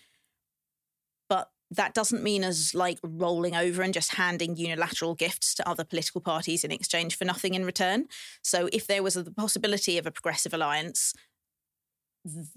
[1.27, 5.83] But that doesn't mean as like rolling over and just handing unilateral gifts to other
[5.83, 8.05] political parties in exchange for nothing in return.
[8.41, 11.13] So if there was a, the possibility of a progressive alliance,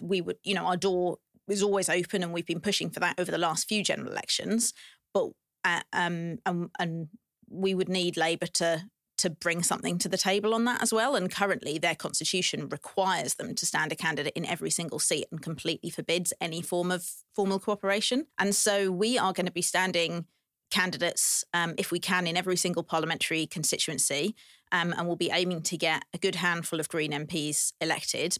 [0.00, 1.18] we would, you know, our door
[1.48, 4.72] is always open and we've been pushing for that over the last few general elections
[5.14, 5.30] but
[5.64, 7.08] uh, um, and, and
[7.48, 8.84] we would need Labour to
[9.16, 11.14] to bring something to the table on that as well.
[11.14, 15.40] And currently, their constitution requires them to stand a candidate in every single seat and
[15.40, 18.26] completely forbids any form of formal cooperation.
[18.38, 20.26] And so we are going to be standing
[20.70, 24.34] candidates, um, if we can, in every single parliamentary constituency.
[24.72, 28.36] Um, and we'll be aiming to get a good handful of Green MPs elected.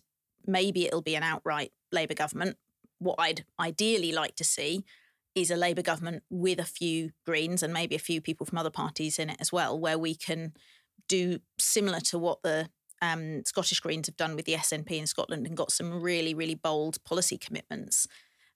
[0.47, 2.57] Maybe it'll be an outright Labour government.
[2.99, 4.85] What I'd ideally like to see
[5.35, 8.71] is a Labour government with a few Greens and maybe a few people from other
[8.71, 10.53] parties in it as well, where we can
[11.09, 12.69] do similar to what the
[13.03, 16.55] um, Scottish Greens have done with the SNP in Scotland and got some really, really
[16.55, 18.07] bold policy commitments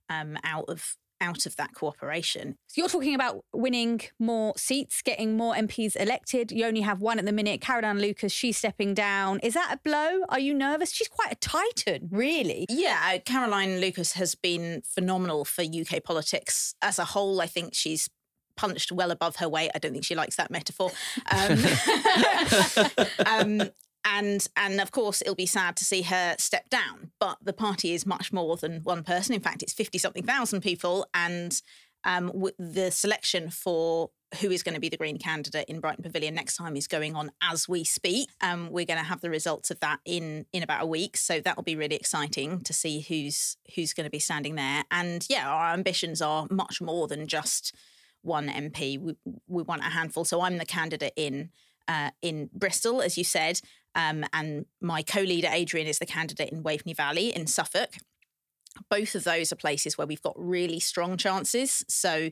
[0.08, 2.56] um, out of out of that cooperation.
[2.66, 6.52] So you're talking about winning more seats, getting more MPs elected.
[6.52, 7.60] You only have one at the minute.
[7.60, 9.40] Caroline Lucas, she's stepping down.
[9.40, 10.20] Is that a blow?
[10.28, 10.92] Are you nervous?
[10.92, 12.66] She's quite a titan, really.
[12.68, 17.40] Yeah, Caroline Lucas has been phenomenal for UK politics as a whole.
[17.40, 18.08] I think she's
[18.56, 19.70] punched well above her weight.
[19.74, 20.90] I don't think she likes that metaphor.
[21.30, 21.58] Um,
[23.60, 23.70] um,
[24.04, 27.92] and and of course it'll be sad to see her step down but the party
[27.92, 29.34] is much more than one person.
[29.34, 31.60] In fact it's 50 something thousand people and
[32.04, 36.34] um, the selection for who is going to be the green candidate in brighton pavilion
[36.34, 38.28] next time is going on as we speak.
[38.40, 41.40] Um, we're going to have the results of that in in about a week so
[41.40, 44.84] that'll be really exciting to see who's who's going to be standing there.
[44.90, 47.74] And yeah our ambitions are much more than just
[48.22, 50.24] one mp we, we want a handful.
[50.24, 51.50] So i'm the candidate in
[51.88, 53.60] uh, in Bristol, as you said,
[53.98, 57.94] um, and my co leader, Adrian, is the candidate in Waveney Valley in Suffolk.
[58.88, 61.84] Both of those are places where we've got really strong chances.
[61.88, 62.30] So,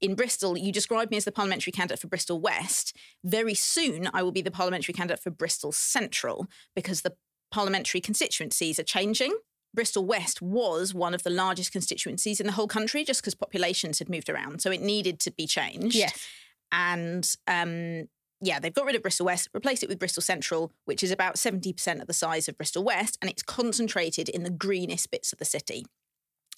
[0.00, 2.96] in Bristol, you described me as the parliamentary candidate for Bristol West.
[3.24, 7.16] Very soon, I will be the parliamentary candidate for Bristol Central because the
[7.50, 9.36] parliamentary constituencies are changing.
[9.74, 13.98] Bristol West was one of the largest constituencies in the whole country just because populations
[13.98, 14.62] had moved around.
[14.62, 15.96] So it needed to be changed.
[15.96, 16.28] Yes.
[16.70, 18.08] And um,
[18.40, 21.36] yeah, they've got rid of Bristol West, replaced it with Bristol Central, which is about
[21.36, 25.38] 70% of the size of Bristol West, and it's concentrated in the greenest bits of
[25.38, 25.84] the city.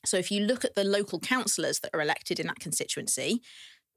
[0.04, 3.40] So if you look at the local councillors that are elected in that constituency,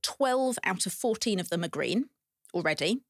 [0.03, 2.05] 12 out of 14 of them are green
[2.53, 3.01] already.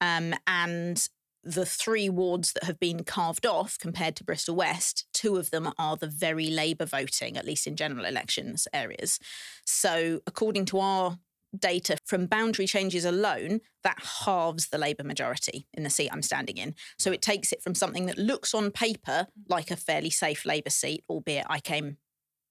[0.00, 1.08] Um, and
[1.44, 5.72] the three wards that have been carved off compared to Bristol West, two of them
[5.78, 9.18] are the very Labour voting, at least in general elections areas.
[9.64, 11.18] So, according to our
[11.60, 16.56] data from boundary changes alone, that halves the Labour majority in the seat I'm standing
[16.56, 16.74] in.
[16.98, 20.70] So it takes it from something that looks on paper like a fairly safe Labour
[20.70, 21.98] seat, albeit I came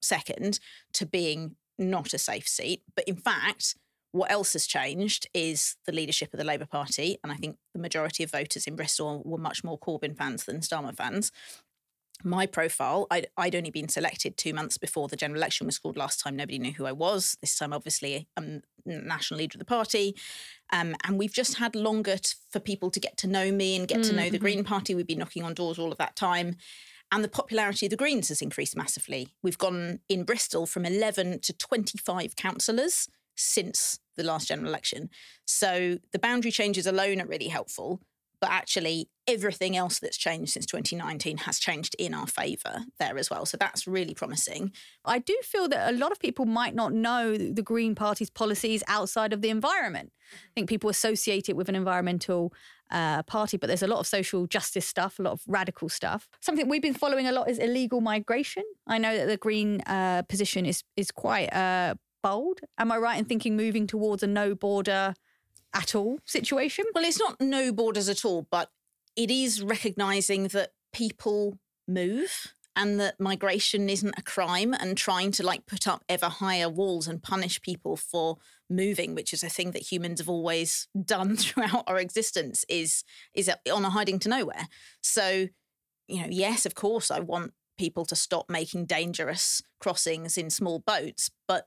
[0.00, 0.60] second,
[0.94, 2.82] to being not a safe seat.
[2.94, 3.76] But in fact,
[4.12, 7.18] what else has changed is the leadership of the Labour Party.
[7.22, 10.60] And I think the majority of voters in Bristol were much more Corbyn fans than
[10.60, 11.30] Starmer fans
[12.24, 15.96] my profile, I'd, I'd only been selected two months before the general election was called.
[15.96, 17.36] Last time, nobody knew who I was.
[17.40, 20.16] This time, obviously, I'm national leader of the party.
[20.72, 23.86] Um, and we've just had longer t- for people to get to know me and
[23.86, 24.10] get mm-hmm.
[24.10, 24.44] to know the mm-hmm.
[24.44, 24.94] Green Party.
[24.94, 26.56] We've been knocking on doors all of that time.
[27.10, 29.28] And the popularity of the Greens has increased massively.
[29.42, 35.08] We've gone in Bristol from 11 to 25 councillors since the last general election.
[35.46, 38.02] So the boundary changes alone are really helpful.
[38.40, 43.30] But actually everything else that's changed since 2019 has changed in our favour there as
[43.30, 43.44] well.
[43.44, 44.72] So that's really promising.
[45.04, 48.82] I do feel that a lot of people might not know the Green Party's policies
[48.88, 50.12] outside of the environment.
[50.32, 52.52] I think people associate it with an environmental
[52.90, 56.28] uh, party, but there's a lot of social justice stuff, a lot of radical stuff.
[56.40, 58.64] Something we've been following a lot is illegal migration.
[58.86, 62.60] I know that the Green uh, position is is quite uh, bold.
[62.78, 65.14] Am I right in thinking moving towards a no border
[65.74, 66.84] at all situation?
[66.94, 68.70] Well, it's not no borders at all, but
[69.16, 75.42] it is recognizing that people move and that migration isn't a crime and trying to
[75.42, 78.38] like put up ever higher walls and punish people for
[78.70, 83.02] moving which is a thing that humans have always done throughout our existence is
[83.34, 84.68] is on a hiding to nowhere
[85.02, 85.48] so
[86.06, 90.78] you know yes of course i want people to stop making dangerous crossings in small
[90.78, 91.66] boats but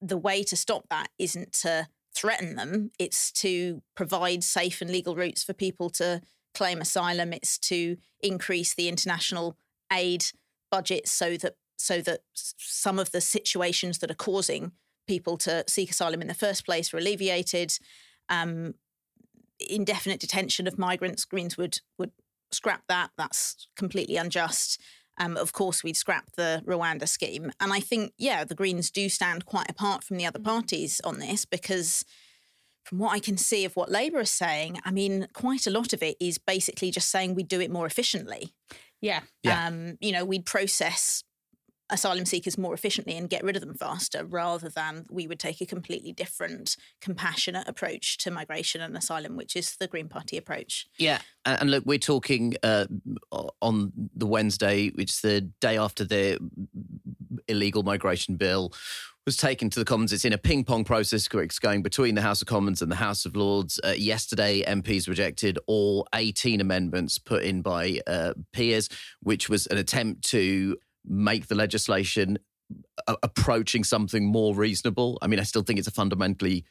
[0.00, 2.90] the way to stop that isn't to threaten them.
[2.98, 6.22] It's to provide safe and legal routes for people to
[6.54, 7.32] claim asylum.
[7.32, 9.56] It's to increase the international
[9.92, 10.24] aid
[10.70, 14.72] budget so that so that some of the situations that are causing
[15.06, 17.78] people to seek asylum in the first place are alleviated.
[18.28, 18.74] Um,
[19.60, 22.12] indefinite detention of migrants, Greens would would
[22.50, 23.10] scrap that.
[23.18, 24.80] That's completely unjust.
[25.18, 27.50] Um, of course, we'd scrap the Rwanda scheme.
[27.60, 30.50] And I think, yeah, the Greens do stand quite apart from the other mm-hmm.
[30.50, 32.04] parties on this because,
[32.84, 35.92] from what I can see of what Labour is saying, I mean, quite a lot
[35.92, 38.52] of it is basically just saying we'd do it more efficiently.
[39.00, 39.20] Yeah.
[39.42, 39.66] yeah.
[39.66, 41.22] Um, you know, we'd process
[41.90, 45.60] asylum seekers more efficiently and get rid of them faster rather than we would take
[45.60, 50.86] a completely different compassionate approach to migration and asylum which is the green party approach
[50.98, 52.86] yeah and look we're talking uh,
[53.62, 56.38] on the wednesday which is the day after the
[57.48, 58.72] illegal migration bill
[59.26, 60.12] was taken to the Commons.
[60.12, 63.26] It's in a ping pong process going between the House of Commons and the House
[63.26, 63.80] of Lords.
[63.84, 68.88] Uh, yesterday, MPs rejected all 18 amendments put in by uh, peers,
[69.20, 72.38] which was an attempt to make the legislation
[73.06, 75.18] uh, approaching something more reasonable.
[75.22, 76.64] I mean, I still think it's a fundamentally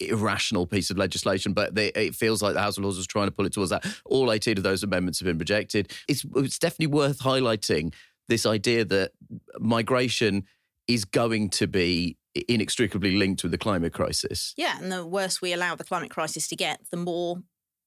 [0.00, 3.26] irrational piece of legislation, but they, it feels like the House of Lords was trying
[3.26, 3.84] to pull it towards that.
[4.04, 5.92] All 18 of those amendments have been rejected.
[6.08, 7.92] It's, it's definitely worth highlighting
[8.28, 9.12] this idea that
[9.58, 10.44] migration
[10.88, 12.16] is going to be
[12.48, 14.54] inextricably linked with the climate crisis.
[14.56, 17.38] Yeah, and the worse we allow the climate crisis to get, the more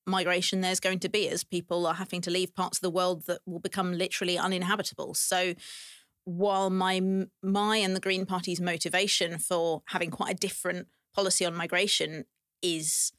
[0.08, 3.26] migration there's going to be as people are having to leave parts of the world
[3.28, 5.14] that will become literally uninhabitable.
[5.14, 5.54] So
[6.24, 7.02] while my
[7.44, 12.26] my and the Green Party's motivation for having quite a different policy on migration
[12.62, 13.12] is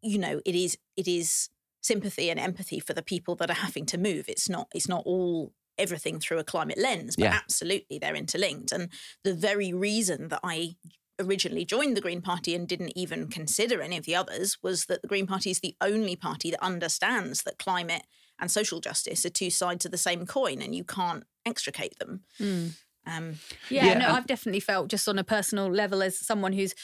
[0.00, 1.48] you know it is it is
[1.82, 5.02] sympathy and empathy for the people that are having to move it's not it's not
[5.04, 7.34] all everything through a climate lens but yeah.
[7.34, 8.88] absolutely they're interlinked and
[9.24, 10.76] the very reason that I
[11.18, 15.02] originally joined the Green Party and didn't even consider any of the others was that
[15.02, 18.02] the Green Party is the only party that understands that climate
[18.38, 22.22] and social justice are two sides of the same coin and you can't extricate them.
[22.40, 22.72] Mm.
[23.06, 23.34] Um,
[23.70, 26.74] yeah, yeah, no, I've definitely felt just on a personal level as someone who's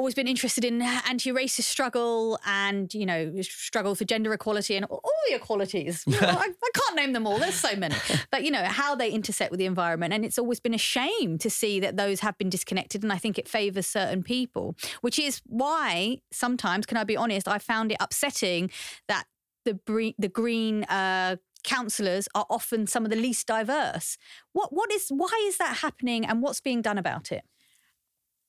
[0.00, 5.02] always been interested in anti-racist struggle and you know struggle for gender equality and all
[5.28, 6.04] the equalities.
[6.08, 7.38] I, I, can't name them all.
[7.38, 7.94] There's so many.
[8.30, 10.14] But you know how they intersect with the environment.
[10.14, 13.02] And it's always been a shame to see that those have been disconnected.
[13.02, 17.46] And i think it favors certain people which is why sometimes can i be honest
[17.46, 18.70] i found it upsetting
[19.08, 19.24] that
[19.64, 24.16] the bre- the green uh, councillors are often some of the least diverse.
[24.52, 27.44] What what is why is that happening and what's being done about it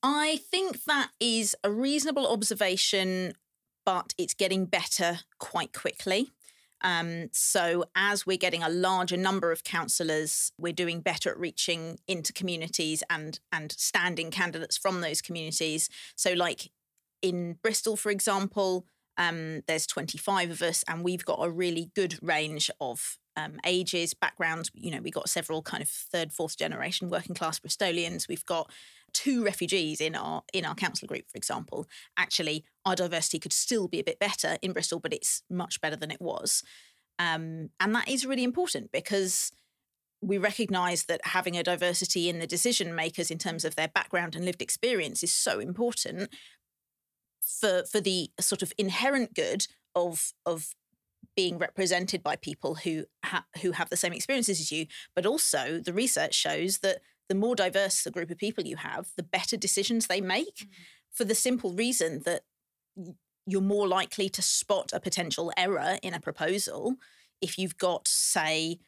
[0.02, 3.34] I think that is a reasonable observation,
[3.86, 6.30] but it's getting better quite quickly.
[6.84, 11.98] Um, so, as we're getting a larger number of councillors, we're doing better at reaching
[12.08, 15.88] into communities and and standing candidates from those communities.
[16.16, 16.72] So, like
[17.20, 18.84] in Bristol, for example,
[19.16, 24.14] um, there's 25 of us, and we've got a really good range of um, ages,
[24.14, 24.70] backgrounds.
[24.74, 28.28] You know, we got several kind of third, fourth generation working class Bristolians.
[28.28, 28.70] We've got
[29.12, 31.86] two refugees in our in our council group, for example.
[32.16, 35.96] Actually, our diversity could still be a bit better in Bristol, but it's much better
[35.96, 36.62] than it was.
[37.18, 39.52] Um, and that is really important because
[40.20, 44.36] we recognise that having a diversity in the decision makers in terms of their background
[44.36, 46.30] and lived experience is so important
[47.40, 50.70] for for the sort of inherent good of of
[51.36, 55.78] being represented by people who ha- who have the same experiences as you, but also
[55.78, 59.56] the research shows that the more diverse the group of people you have, the better
[59.56, 60.66] decisions they make.
[60.66, 60.68] Mm.
[61.10, 62.42] For the simple reason that
[63.46, 66.96] you're more likely to spot a potential error in a proposal
[67.40, 68.78] if you've got, say,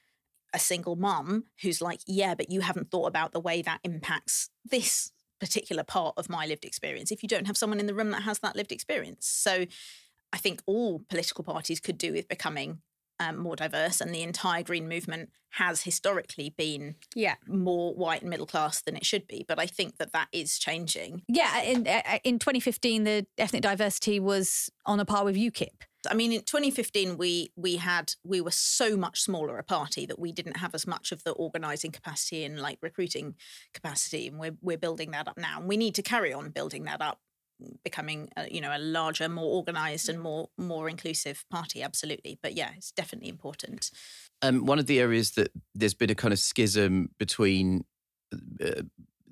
[0.55, 4.49] a single mum who's like, yeah, but you haven't thought about the way that impacts
[4.65, 8.13] this particular part of my lived experience if you don't have someone in the room
[8.13, 9.27] that has that lived experience.
[9.27, 9.67] So
[10.35, 12.81] I think all political parties could do with becoming
[13.21, 17.37] um, more diverse, and the entire Green movement has historically been Yeah.
[17.47, 19.45] more white and middle class than it should be.
[19.47, 21.23] But I think that that is changing.
[21.29, 21.87] Yeah, in,
[22.25, 25.83] in 2015, the ethnic diversity was on a par with UKIP.
[26.11, 30.19] I mean, in 2015, we we had we were so much smaller a party that
[30.19, 33.37] we didn't have as much of the organising capacity and like recruiting
[33.73, 36.85] capacity, and we're we're building that up now, and we need to carry on building
[36.85, 37.21] that up,
[37.83, 41.83] becoming a, you know a larger, more organised, and more more inclusive party.
[41.83, 43.91] Absolutely, but yeah, it's definitely important.
[44.43, 47.85] Um, one of the areas that there's been a kind of schism between
[48.33, 48.83] uh,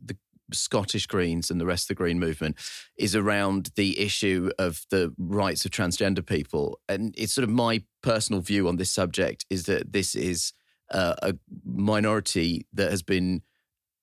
[0.04, 0.16] the
[0.54, 2.56] Scottish Greens and the rest of the Green movement
[2.96, 6.80] is around the issue of the rights of transgender people.
[6.88, 10.52] And it's sort of my personal view on this subject is that this is
[10.90, 13.42] uh, a minority that has been,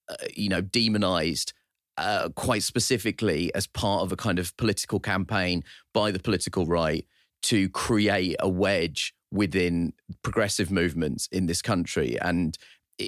[0.10, 1.54] uh, you know, demonized.
[2.00, 7.06] Uh, quite specifically, as part of a kind of political campaign by the political right
[7.42, 9.94] to create a wedge within
[10.24, 12.58] progressive movements in this country and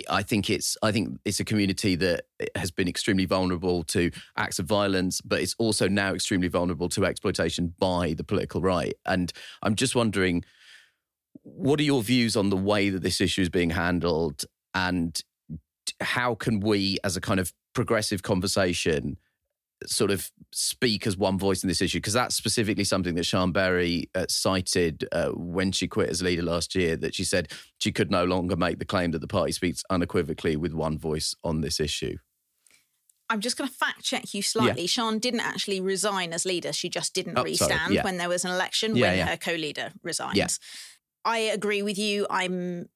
[0.09, 2.25] I think it's I think it's a community that
[2.55, 7.05] has been extremely vulnerable to acts of violence, but it's also now extremely vulnerable to
[7.05, 8.93] exploitation by the political right.
[9.05, 10.45] And I'm just wondering,
[11.43, 15.21] what are your views on the way that this issue is being handled, and
[15.99, 19.17] how can we, as a kind of progressive conversation,
[19.87, 23.51] sort of speak as one voice in this issue because that's specifically something that Sian
[23.51, 26.95] Berry uh, cited uh, when she quit as leader last year.
[26.95, 30.55] That she said she could no longer make the claim that the party speaks unequivocally
[30.55, 32.17] with one voice on this issue.
[33.29, 34.81] I'm just going to fact check you slightly.
[34.81, 34.87] Yeah.
[34.87, 36.73] Sian didn't actually resign as leader.
[36.73, 38.03] She just didn't Oh, restand Yeah.
[38.03, 40.35] when there was an election Yeah, when her co-leader resigned.
[40.35, 40.47] Yeah.
[41.23, 42.27] I agree with you.
[42.29, 42.89] I'm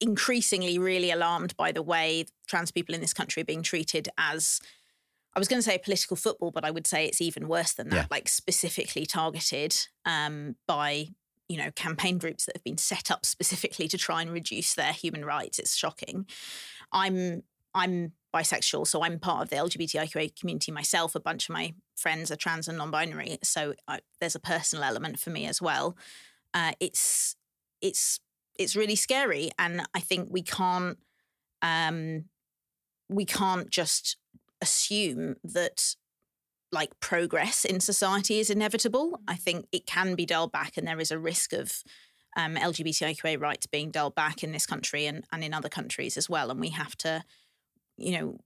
[0.00, 4.60] increasingly really alarmed by the way trans people in this country are being treated as
[5.34, 7.88] I was going to say political football, but I would say it's even worse than
[7.90, 8.06] that, Yeah.
[8.10, 11.08] like specifically targeted um, by
[11.48, 14.92] you know campaign groups that have been set up specifically to try and reduce their
[14.92, 15.58] human rights.
[15.60, 16.26] It's shocking.
[16.92, 17.42] I'm
[17.74, 21.14] I'm bisexual, so I'm part of the LGBTIQA community myself.
[21.14, 25.20] A bunch of my friends are trans and non-binary, so I, there's a personal element
[25.20, 25.96] for me as well.
[26.54, 27.36] Uh, it's
[27.80, 28.18] it's
[28.60, 30.98] it's really scary, and I think we can't
[31.62, 32.26] um,
[33.08, 34.18] we can't just
[34.60, 35.96] assume that
[36.70, 39.18] like progress in society is inevitable.
[39.26, 41.82] I think it can be dialed back, and there is a risk of
[42.36, 46.28] um, LGBTIQA rights being dialed back in this country and, and in other countries as
[46.28, 46.50] well.
[46.50, 47.24] And we have to,
[47.96, 48.38] you know,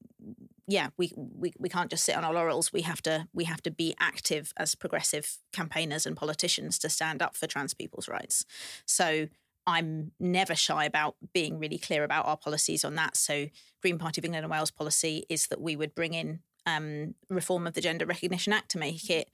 [0.69, 2.73] yeah, we, we we can't just sit on our laurels.
[2.73, 7.21] We have to we have to be active as progressive campaigners and politicians to stand
[7.21, 8.47] up for trans people's rights.
[8.87, 9.27] So
[9.67, 13.17] I'm never shy about being really clear about our policies on that.
[13.17, 13.47] So
[13.81, 17.67] Green Party of England and Wales policy is that we would bring in um, reform
[17.67, 19.31] of the Gender Recognition Act to make it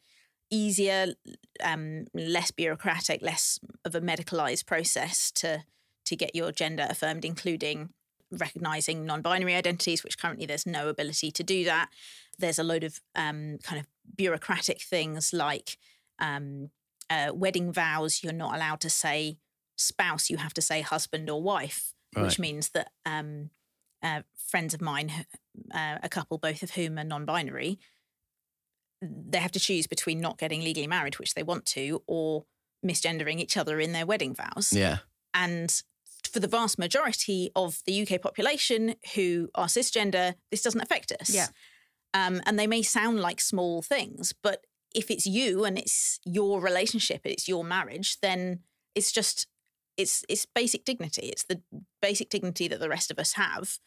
[0.50, 1.14] easier,
[1.62, 5.64] um, less bureaucratic, less of a medicalised process to
[6.06, 7.90] to get your gender affirmed, including
[8.32, 11.88] recognizing non-binary identities, which currently there's no ability to do that.
[12.38, 15.78] There's a load of um, kind of bureaucratic things like
[16.18, 16.70] um,
[17.08, 18.22] uh, wedding vows.
[18.24, 19.38] You're not allowed to say
[19.80, 22.24] spouse; you have to say husband or wife, Right.
[22.24, 23.50] which means that um,
[24.02, 25.12] uh, friends of mine,
[25.72, 27.78] uh, a couple, both of whom are non-binary,
[29.02, 32.44] they have to choose between not getting legally married, which they want to, or
[32.84, 34.72] misgendering each other in their wedding vows.
[34.72, 34.98] Yeah.
[35.32, 35.70] And
[36.30, 41.30] for the vast majority of the UK population who are cisgender, this doesn't affect us.
[41.30, 41.46] Yeah.
[42.12, 46.60] Um, and they may sound like small things, but if it's you and it's your
[46.60, 48.60] relationship, it's your marriage, then
[48.94, 49.46] it's just
[49.96, 51.26] it's it's basic dignity.
[51.26, 51.60] It's the
[52.00, 53.78] basic dignity that the rest of us have,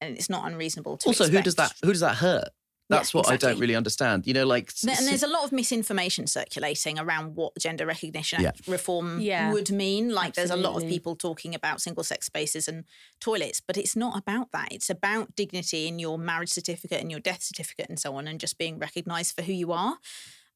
[0.00, 1.08] and it's not unreasonable to.
[1.08, 1.72] Also, who does that?
[1.84, 2.48] Who does that hurt?
[2.88, 4.26] That's what I don't really understand.
[4.26, 8.52] You know, like And there's a lot of misinformation circulating around what Gender Recognition Yeah.
[8.66, 9.52] Reform Yeah.
[9.52, 10.10] would mean.
[10.10, 12.84] Like there's a lot of people talking about single sex spaces and
[13.20, 14.68] toilets, but it's not about that.
[14.70, 18.38] It's about dignity in your marriage certificate and your death certificate and so on, and
[18.38, 19.98] just being recognised for who you are.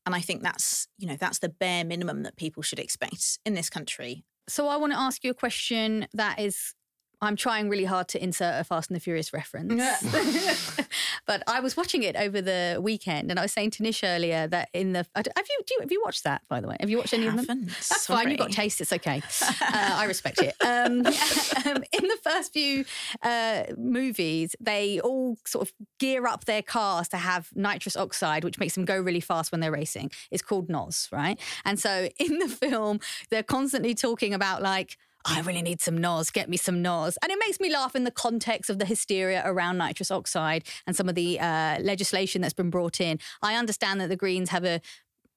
[0.06, 3.54] And I think that's you know that's the bare minimum that people should expect in
[3.54, 4.24] this country.
[4.50, 6.74] So I want to ask you a question that is.
[7.22, 9.74] I'm trying really hard to insert a Fast and the Furious reference.
[11.30, 14.48] but I was watching it over the weekend and I was saying to Nish earlier
[14.48, 15.06] that in the.
[15.14, 16.76] Have you, do you have you watched that, by the way?
[16.80, 17.66] Have you watched any of them?
[17.66, 18.28] That's fine.
[18.30, 18.80] You've got taste.
[18.80, 19.22] It's okay.
[19.72, 20.54] Uh, I respect it.
[20.62, 21.06] Um,
[21.66, 22.84] um, in the first few
[23.22, 28.58] uh, movies, they all sort of gear up their cars to have nitrous oxide, which
[28.58, 30.10] makes them go really fast when they're racing.
[30.30, 31.38] It's called NOS, right?
[31.64, 32.98] And so in the film,
[33.30, 34.96] they're constantly talking about like.
[35.24, 37.18] I really need some NOS, get me some NOS.
[37.22, 40.96] And it makes me laugh in the context of the hysteria around nitrous oxide and
[40.96, 43.18] some of the uh, legislation that's been brought in.
[43.42, 44.80] I understand that the Greens have a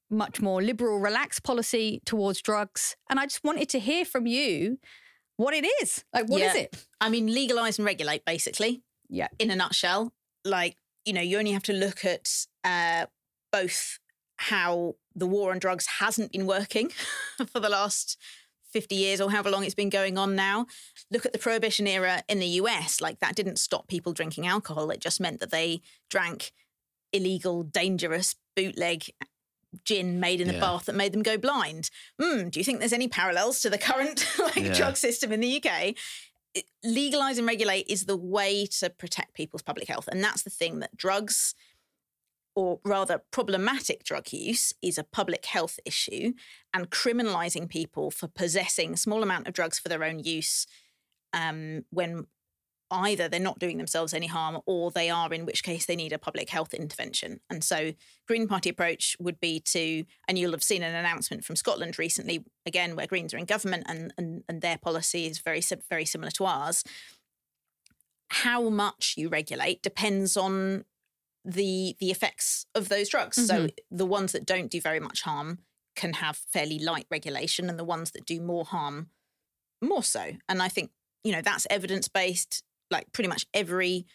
[0.09, 2.95] much more liberal, relaxed policy towards drugs.
[3.09, 4.77] And I just wanted to hear from you
[5.37, 6.03] what it is.
[6.13, 6.61] Like, what is Yeah.
[6.61, 6.85] it?
[7.01, 8.83] I mean, legalize and regulate, basically.
[9.09, 9.27] Yeah.
[9.39, 10.13] In a nutshell,
[10.45, 13.07] like you know, you only have to look at uh,
[13.51, 13.99] both
[14.37, 16.89] how the war on drugs hasn't been working
[17.47, 18.17] for the last
[18.73, 20.65] 50 years or however long it's been going on now.
[21.11, 22.99] Look at the prohibition era in the US.
[22.99, 24.89] Like that didn't stop people drinking alcohol.
[24.89, 26.51] It just meant that they drank
[27.13, 29.05] illegal, dangerous, bootleg
[29.85, 30.59] gin made in a Yeah.
[30.59, 31.89] bath that made them go blind.
[32.21, 34.73] Hmm, do you think there's any parallels to the current like Yeah.
[34.73, 35.95] drug system in the UK?
[36.53, 40.07] It- Legalize and regulate is the way to protect people's public health.
[40.07, 41.55] And that's the thing that drugs
[42.55, 46.33] or rather problematic drug use is a public health issue
[46.73, 50.67] and criminalizing people for possessing a small amount of drugs for their own use
[51.33, 52.27] um, when
[52.91, 56.13] either they're not doing themselves any harm or they are in which case they need
[56.13, 57.39] a public health intervention.
[57.49, 57.93] And so
[58.27, 62.45] green party approach would be to and you'll have seen an announcement from scotland recently
[62.65, 66.31] again where greens are in government and and, and their policy is very very similar
[66.31, 66.83] to ours.
[68.29, 70.85] How much you regulate depends on
[71.45, 73.45] the the effects of those drugs.
[73.45, 75.59] So the ones that don't do very much harm
[75.95, 79.09] can have fairly light regulation, and the ones that do more harm,
[79.81, 80.31] more so.
[80.47, 80.91] And I think
[81.23, 82.63] you know that's evidence based.
[82.89, 84.05] Like pretty much every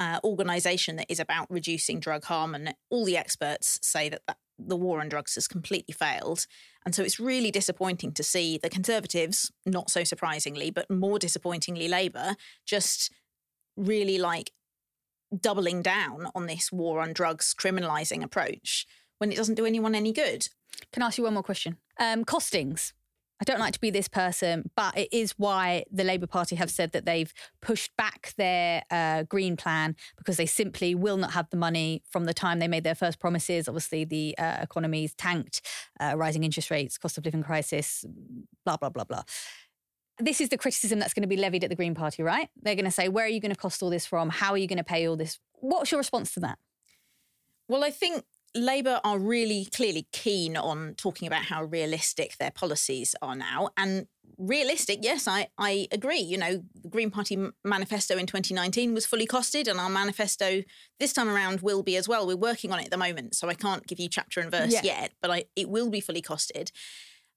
[0.00, 4.36] uh, organization that is about reducing drug harm, and all the experts say that, that
[4.58, 6.46] the war on drugs has completely failed.
[6.84, 11.88] And so it's really disappointing to see the Conservatives, not so surprisingly, but more disappointingly,
[11.88, 13.12] Labour, just
[13.76, 14.52] really like
[15.40, 18.86] doubling down on this war on drugs criminalizing approach
[19.18, 20.48] when it doesn't do anyone any good.
[20.92, 21.78] Can I ask you one more question?
[21.98, 22.92] Um, costings.
[23.38, 26.70] I don't like to be this person, but it is why the Labour Party have
[26.70, 31.50] said that they've pushed back their uh, green plan because they simply will not have
[31.50, 33.68] the money from the time they made their first promises.
[33.68, 35.60] Obviously, the uh, economy's tanked,
[36.00, 38.06] uh, rising interest rates, cost of living crisis,
[38.64, 39.22] blah, blah, blah, blah.
[40.18, 42.48] This is the criticism that's going to be levied at the Green Party, right?
[42.62, 44.30] They're going to say, where are you going to cost all this from?
[44.30, 45.38] How are you going to pay all this?
[45.54, 46.58] What's your response to that?
[47.68, 53.14] Well, I think Labour are really clearly keen on talking about how realistic their policies
[53.20, 53.68] are now.
[53.76, 54.06] And
[54.38, 56.20] realistic, yes, I, I agree.
[56.20, 60.62] You know, the Green Party manifesto in 2019 was fully costed, and our manifesto
[60.98, 62.26] this time around will be as well.
[62.26, 64.72] We're working on it at the moment, so I can't give you chapter and verse
[64.72, 64.80] Yeah.
[64.84, 66.70] yet, but I, it will be fully costed.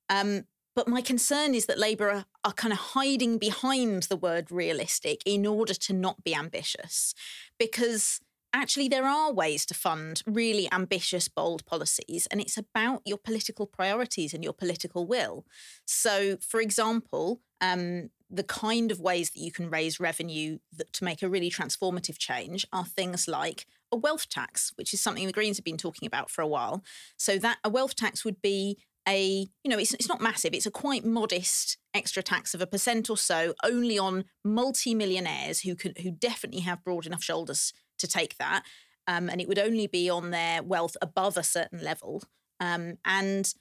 [0.10, 0.44] Um,
[0.76, 5.22] but my concern is that Labour are, are kind of hiding behind the word realistic
[5.26, 7.14] in order to not be ambitious.
[7.58, 8.22] Because
[8.54, 13.66] actually, there are ways to fund really ambitious, bold policies, and it's about your political
[13.66, 15.46] priorities and your political will.
[15.86, 21.04] So, for example, um, the kind of ways that you can raise revenue that, to
[21.04, 25.34] make a really transformative change are things like a wealth tax, which is something the
[25.34, 26.84] Greens have been talking about for a while.
[27.18, 28.78] So that a wealth tax would be
[29.10, 30.54] a, you know, it's, it's not massive.
[30.54, 35.76] It's a quite modest extra tax of a percent or so, only on multi-millionaires who
[35.76, 38.64] can who definitely have broad enough shoulders to take that.
[39.08, 42.24] Um, and it would only be on their wealth above a certain level.
[42.60, 43.52] Um, and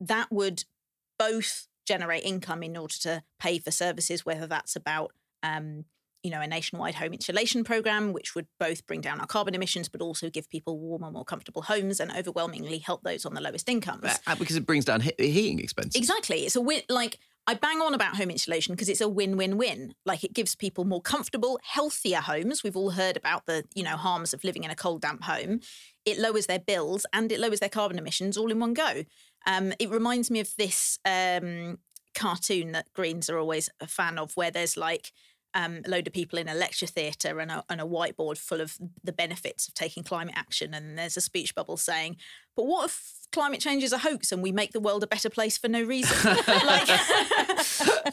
[0.00, 0.64] that would
[1.18, 5.84] both generate income in order to pay for services, whether that's about um,
[6.22, 9.88] you know, a nationwide home insulation program, which would both bring down our carbon emissions,
[9.88, 13.68] but also give people warmer, more comfortable homes, and overwhelmingly help those on the lowest
[13.68, 14.04] incomes.
[14.26, 15.96] Uh, because it brings down he- heating expenses.
[15.96, 16.44] Exactly.
[16.44, 16.82] It's a win.
[16.88, 19.94] Like I bang on about home insulation because it's a win-win-win.
[20.06, 22.62] Like it gives people more comfortable, healthier homes.
[22.62, 25.60] We've all heard about the you know harms of living in a cold, damp home.
[26.04, 29.04] It lowers their bills and it lowers their carbon emissions all in one go.
[29.44, 31.78] Um, it reminds me of this um,
[32.14, 35.12] cartoon that Greens are always a fan of, where there's like
[35.54, 38.60] um, a load of people in a lecture theatre and a, and a whiteboard full
[38.60, 40.74] of the benefits of taking climate action.
[40.74, 42.16] And there's a speech bubble saying,
[42.56, 45.30] but what if climate change is a hoax and we make the world a better
[45.30, 46.36] place for no reason?
[46.46, 46.88] like,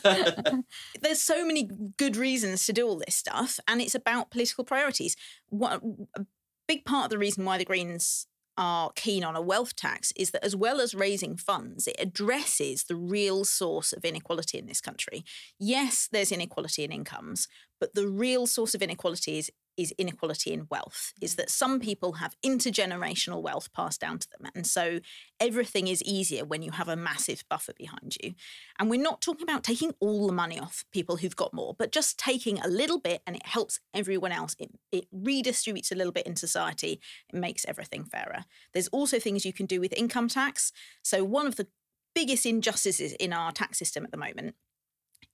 [1.01, 3.59] there's so many good reasons to do all this stuff.
[3.67, 5.15] And it's about political priorities.
[5.49, 5.81] What,
[6.15, 6.25] a
[6.67, 8.27] big part of the reason why the Greens
[8.59, 12.83] are keen on a wealth tax is that as well as raising funds, it addresses
[12.83, 15.23] the real source of inequality in this country.
[15.57, 17.47] Yes, there's inequality in incomes,
[17.79, 19.49] but the real source of inequality is,
[19.79, 24.51] is inequality in wealth, is that some people have intergenerational wealth passed down to them.
[24.53, 24.99] And so
[25.39, 28.33] everything is easier when you have a massive buffer behind you.
[28.77, 31.91] And we're not talking about taking all the money off people who've got more, but
[31.91, 34.55] just taking a little bit and it helps everyone else.
[34.59, 36.99] It, it redistributes a little bit in society.
[37.33, 38.43] It makes everything fairer.
[38.73, 40.73] There's also things you can do with income tax.
[41.01, 41.67] So, one of the
[42.13, 44.55] biggest injustices in our tax system at the moment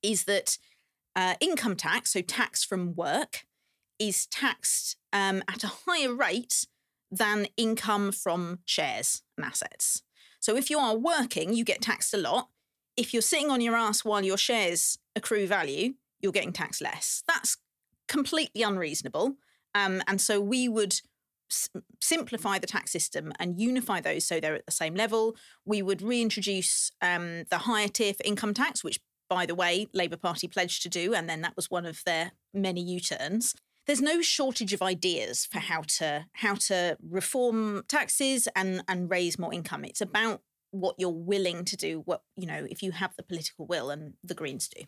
[0.03, 0.57] is that
[1.15, 3.45] uh, income tax, so tax from work,
[3.99, 6.67] is taxed um, at a higher rate
[7.11, 10.01] than income from shares and assets.
[10.39, 12.49] So if you are working, you get taxed a lot.
[12.97, 17.23] If you're sitting on your ass while your shares accrue value, you're getting taxed less.
[17.27, 17.57] That's
[18.07, 19.35] completely unreasonable.
[19.73, 20.93] Um, and so we would
[21.51, 21.69] s-
[22.01, 25.35] simplify the tax system and unify those so they're at the same level.
[25.65, 30.17] We would reintroduce um, the higher tier for income tax, which, by the way, Labour
[30.17, 33.55] Party pledged to do, and then that was one of their many U-turns.
[33.87, 39.37] There's no shortage of ideas for how to how to reform taxes and and raise
[39.37, 39.85] more income.
[39.85, 42.01] It's about what you're willing to do.
[42.05, 44.83] What you know, if you have the political will, and the Greens do.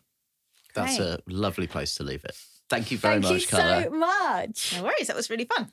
[0.74, 1.08] That's Great.
[1.08, 2.36] a lovely place to leave it.
[2.68, 3.66] Thank you very Thank much, Carla.
[3.66, 4.04] Thank you Carla.
[4.06, 4.74] so much.
[4.76, 5.72] No worries, that was really fun.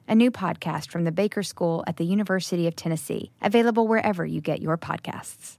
[0.11, 4.41] a new podcast from the Baker School at the University of Tennessee, available wherever you
[4.41, 5.57] get your podcasts.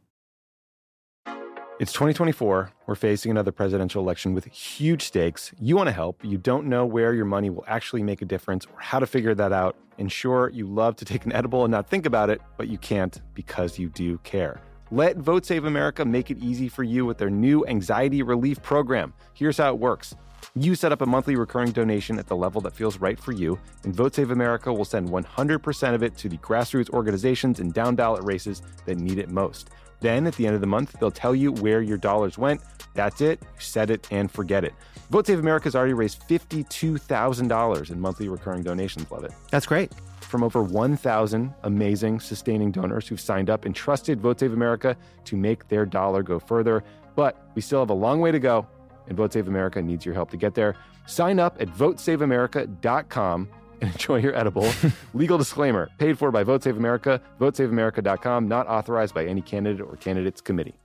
[1.81, 2.71] It's 2024.
[2.87, 5.53] We're facing another presidential election with huge stakes.
[5.59, 6.23] You want to help.
[6.23, 9.35] You don't know where your money will actually make a difference or how to figure
[9.35, 9.75] that out.
[9.97, 12.77] And sure, you love to take an edible and not think about it, but you
[12.77, 14.61] can't because you do care.
[14.91, 19.15] Let Vote Save America make it easy for you with their new anxiety relief program.
[19.33, 20.15] Here's how it works.
[20.55, 23.59] You set up a monthly recurring donation at the level that feels right for you,
[23.85, 27.95] and Vote Save America will send 100% of it to the grassroots organizations and down
[27.95, 29.71] ballot races that need it most.
[30.01, 32.61] Then at the end of the month, they'll tell you where your dollars went.
[32.93, 33.41] That's it.
[33.59, 34.75] Set it and forget it.
[35.09, 39.11] Vote Save America has already raised $52,000 in monthly recurring donations.
[39.11, 39.33] Love it.
[39.51, 39.91] That's great.
[40.21, 45.35] From over 1,000 amazing sustaining donors who've signed up and trusted Vote Save America to
[45.35, 46.85] make their dollar go further.
[47.17, 48.67] But we still have a long way to go,
[49.09, 50.77] and Vote Save America needs your help to get there.
[51.07, 53.49] Sign up at votesaveamerica.com
[53.81, 54.69] and enjoy your edible.
[55.15, 59.97] Legal disclaimer paid for by Vote Save America, votesaveamerica.com, not authorized by any candidate or
[59.97, 60.82] candidates committee.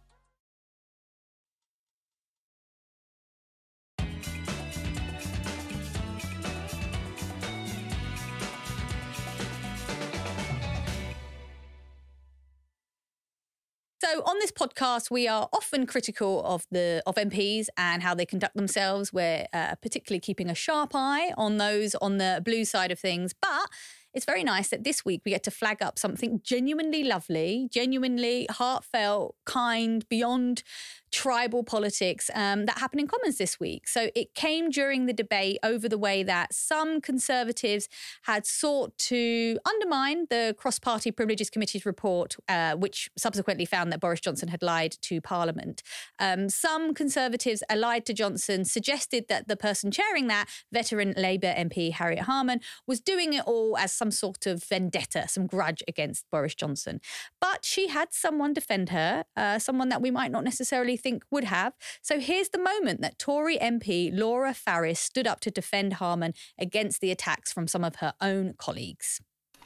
[14.10, 18.26] So on this podcast, we are often critical of the of MPs and how they
[18.26, 19.12] conduct themselves.
[19.12, 23.34] We're uh, particularly keeping a sharp eye on those on the blue side of things,
[23.34, 23.70] but.
[24.14, 28.48] It's very nice that this week we get to flag up something genuinely lovely, genuinely
[28.50, 30.64] heartfelt, kind, beyond
[31.12, 33.88] tribal politics um, that happened in Commons this week.
[33.88, 37.88] So it came during the debate over the way that some Conservatives
[38.24, 44.00] had sought to undermine the Cross Party Privileges Committee's report, uh, which subsequently found that
[44.00, 45.82] Boris Johnson had lied to Parliament.
[46.20, 51.92] Um, some Conservatives allied to Johnson suggested that the person chairing that, veteran Labour MP
[51.92, 56.56] Harriet Harman, was doing it all as some sort of vendetta, some grudge against Boris
[56.56, 57.00] Johnson.
[57.40, 61.46] But she had someone defend her, uh, someone that we might not necessarily think would
[61.46, 61.74] have.
[62.02, 67.02] So here's the moment that Tory MP Laura Farris stood up to defend Harman against
[67.02, 69.22] the attacks from some of her own colleagues.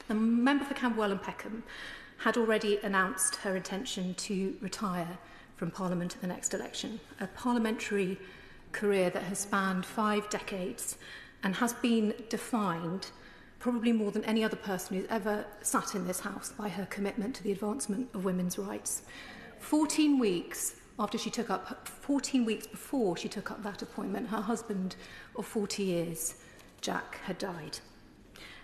[0.08, 1.62] The member for Camberwell and Peckham
[2.18, 5.18] had already announced her intention to retire
[5.56, 8.18] from Parliament at the next election, a parliamentary
[8.72, 10.96] career that has spanned five decades
[11.42, 13.08] and has been defined
[13.58, 17.36] probably more than any other person who's ever sat in this House by her commitment
[17.36, 19.02] to the advancement of women's rights.
[19.60, 24.40] 14 weeks after she took up, 14 weeks before she took up that appointment, her
[24.40, 24.94] husband
[25.34, 26.36] of 40 years,
[26.80, 27.80] Jack, had died.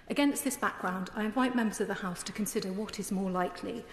[0.09, 3.85] Against this background, I invite members of the House to consider what is more likely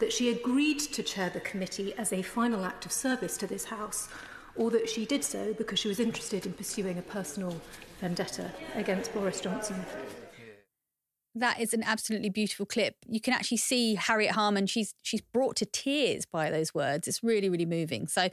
[0.00, 3.66] that she agreed to chair the committee as a final act of service to this
[3.66, 4.08] House,
[4.56, 7.56] or that she did so because she was interested in pursuing a personal
[8.00, 9.76] vendetta against Boris Johnson.
[11.34, 12.96] That is an absolutely beautiful clip.
[13.08, 14.66] You can actually see Harriet Harman.
[14.66, 17.08] She's she's brought to tears by those words.
[17.08, 18.06] It's really really moving.
[18.06, 18.28] So,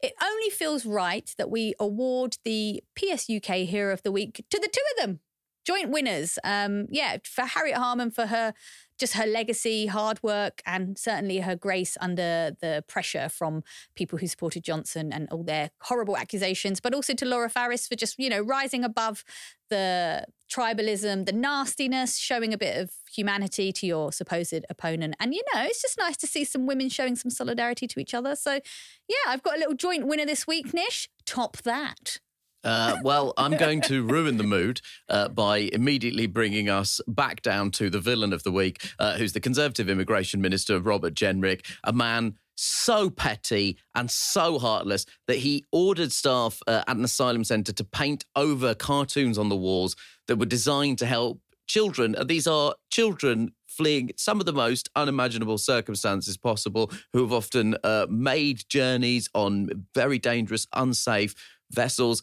[0.00, 4.68] it only feels right that we award the PSUK Hero of the Week to the
[4.68, 5.20] two of them,
[5.64, 6.38] joint winners.
[6.44, 8.54] Um, yeah, for Harriet Harman for her
[8.98, 13.62] just her legacy, hard work, and certainly her grace under the pressure from
[13.94, 17.96] people who supported Johnson and all their horrible accusations, but also to Laura Farris for
[17.96, 19.24] just, you know, rising above
[19.70, 25.16] the tribalism, the nastiness, showing a bit of humanity to your supposed opponent.
[25.18, 28.14] And, you know, it's just nice to see some women showing some solidarity to each
[28.14, 28.36] other.
[28.36, 28.60] So,
[29.08, 31.08] yeah, I've got a little joint winner this week, Nish.
[31.26, 32.20] Top that.
[32.64, 37.70] Uh, well, I'm going to ruin the mood uh, by immediately bringing us back down
[37.72, 41.92] to the villain of the week, uh, who's the Conservative Immigration Minister, Robert Jenrick, a
[41.92, 47.72] man so petty and so heartless that he ordered staff uh, at an asylum centre
[47.72, 49.96] to paint over cartoons on the walls
[50.28, 52.14] that were designed to help children.
[52.16, 57.76] Uh, These are children fleeing some of the most unimaginable circumstances possible, who have often
[57.82, 61.34] uh, made journeys on very dangerous, unsafe
[61.72, 62.22] vessels.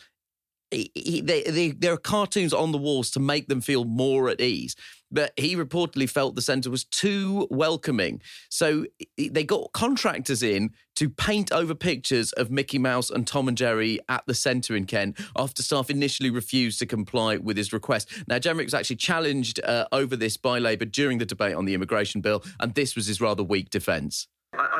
[0.71, 4.29] He- he- they, they, there are cartoons on the walls to make them feel more
[4.29, 4.75] at ease.
[5.13, 8.21] But he reportedly felt the centre was too welcoming.
[8.49, 8.85] So
[9.17, 13.99] they got contractors in to paint over pictures of Mickey Mouse and Tom and Jerry
[14.07, 18.09] at the centre in Kent after staff initially refused to comply with his request.
[18.27, 21.73] Now, Jenrick was actually challenged uh, over this by Labour during the debate on the
[21.73, 24.27] immigration bill, and this was his rather weak defence.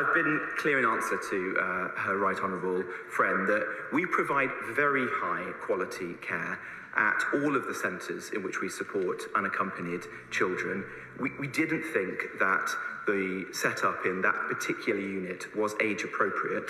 [0.01, 5.07] I've been clear in answer to uh, her right honourable friend that we provide very
[5.09, 6.59] high quality care
[6.97, 10.83] at all of the centres in which we support unaccompanied children.
[11.19, 12.69] We, we didn't think that
[13.07, 16.69] the setup in that particular unit was age appropriate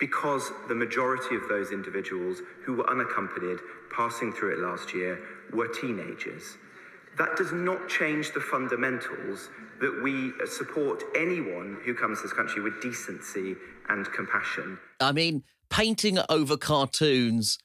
[0.00, 3.58] because the majority of those individuals who were unaccompanied
[3.94, 5.20] passing through it last year
[5.52, 6.56] were teenagers.
[7.16, 9.50] That does not change the fundamentals
[9.80, 13.56] that we uh, support anyone who comes to this country with decency
[13.88, 14.78] and compassion.
[15.00, 17.58] I mean, painting over cartoons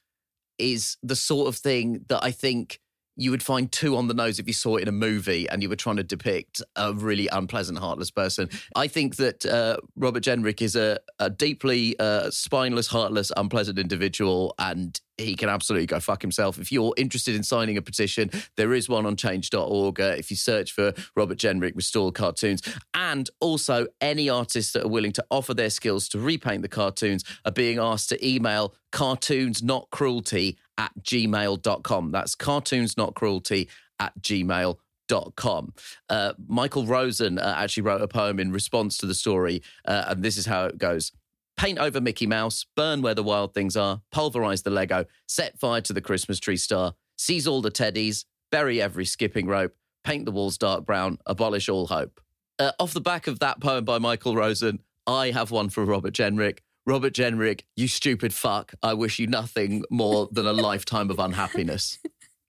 [0.58, 2.80] is the sort of thing that I think
[3.16, 5.62] you would find two on the nose if you saw it in a movie and
[5.62, 8.48] you were trying to depict a really unpleasant, heartless person.
[8.74, 14.54] I think that uh, Robert Jenrick is a, a deeply uh, spineless, heartless, unpleasant individual,
[14.58, 16.58] and he can absolutely go fuck himself.
[16.58, 20.00] If you're interested in signing a petition, there is one on change.org.
[20.00, 22.62] Uh, if you search for Robert Jenrick Restore Cartoons,
[22.92, 27.24] and also any artists that are willing to offer their skills to repaint the cartoons
[27.46, 32.10] are being asked to email cartoons not cruelty at gmail.com.
[32.10, 33.68] That's cartoons not cruelty
[33.98, 35.74] at gmail.com.
[36.08, 40.22] Uh, Michael Rosen uh, actually wrote a poem in response to the story, uh, and
[40.22, 41.12] this is how it goes.
[41.56, 45.80] Paint over Mickey Mouse, burn where the wild things are, pulverize the Lego, set fire
[45.82, 49.74] to the Christmas tree star, seize all the teddies, bury every skipping rope,
[50.04, 52.20] paint the walls dark brown, abolish all hope.
[52.58, 56.12] Uh, off the back of that poem by Michael Rosen, I have one for Robert
[56.12, 56.58] Jenrick.
[56.86, 58.74] Robert Jenrick, you stupid fuck.
[58.82, 61.98] I wish you nothing more than a lifetime of unhappiness.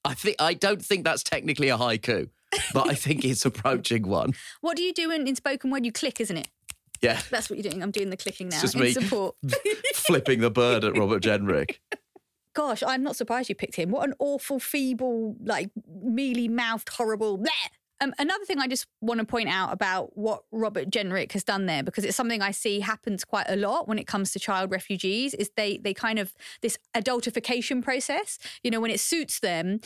[0.05, 2.29] I think I don't think that's technically a haiku,
[2.73, 4.33] but I think it's approaching one.
[4.61, 5.85] What do you do in, in spoken word?
[5.85, 6.47] You click, isn't it?
[7.01, 7.83] Yeah, That's what you're doing.
[7.83, 8.91] I'm doing the clicking now It's just in me.
[8.91, 9.35] support.
[9.95, 11.77] flipping the bird at Robert Jenrick.
[12.55, 13.91] Gosh, I'm not surprised you picked him.
[13.91, 17.38] What an awful, feeble, like mealy mouthed, horrible.
[17.38, 17.49] Bleh.
[18.00, 21.66] Um, another thing I just want to point out about what Robert Jenrick has done
[21.66, 24.72] there, because it's something I see happens quite a lot when it comes to child
[24.72, 28.38] refugees, is they they kind of this adultification process.
[28.64, 29.80] You know, when it suits them,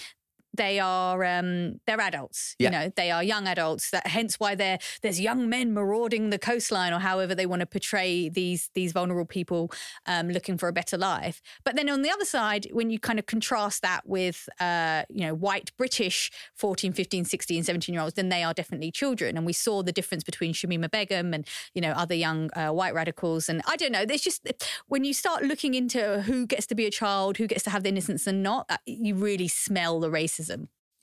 [0.54, 2.56] they are um, they're adults.
[2.60, 2.68] Yeah.
[2.68, 3.92] You know, they are young adults.
[3.92, 7.66] That hence why there there's young men marauding the coastline, or however they want to
[7.66, 9.72] portray these these vulnerable people
[10.06, 11.42] um, looking for a better life.
[11.64, 15.26] But then on the other side, when you kind of contrast that with uh, you
[15.26, 19.38] know white British 14, 15, 16, 17 year olds, then they are definitely children.
[19.38, 22.94] And we saw the difference between Shamima Begum and you know other young uh, white
[22.94, 23.48] radicals.
[23.48, 24.06] And I don't know.
[24.06, 24.52] There's just
[24.88, 27.84] when you start looking into who gets to be a child, who gets to have
[27.84, 30.41] the innocence and not, uh, you really smell the racism.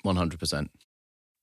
[0.04, 0.70] Hundred percent.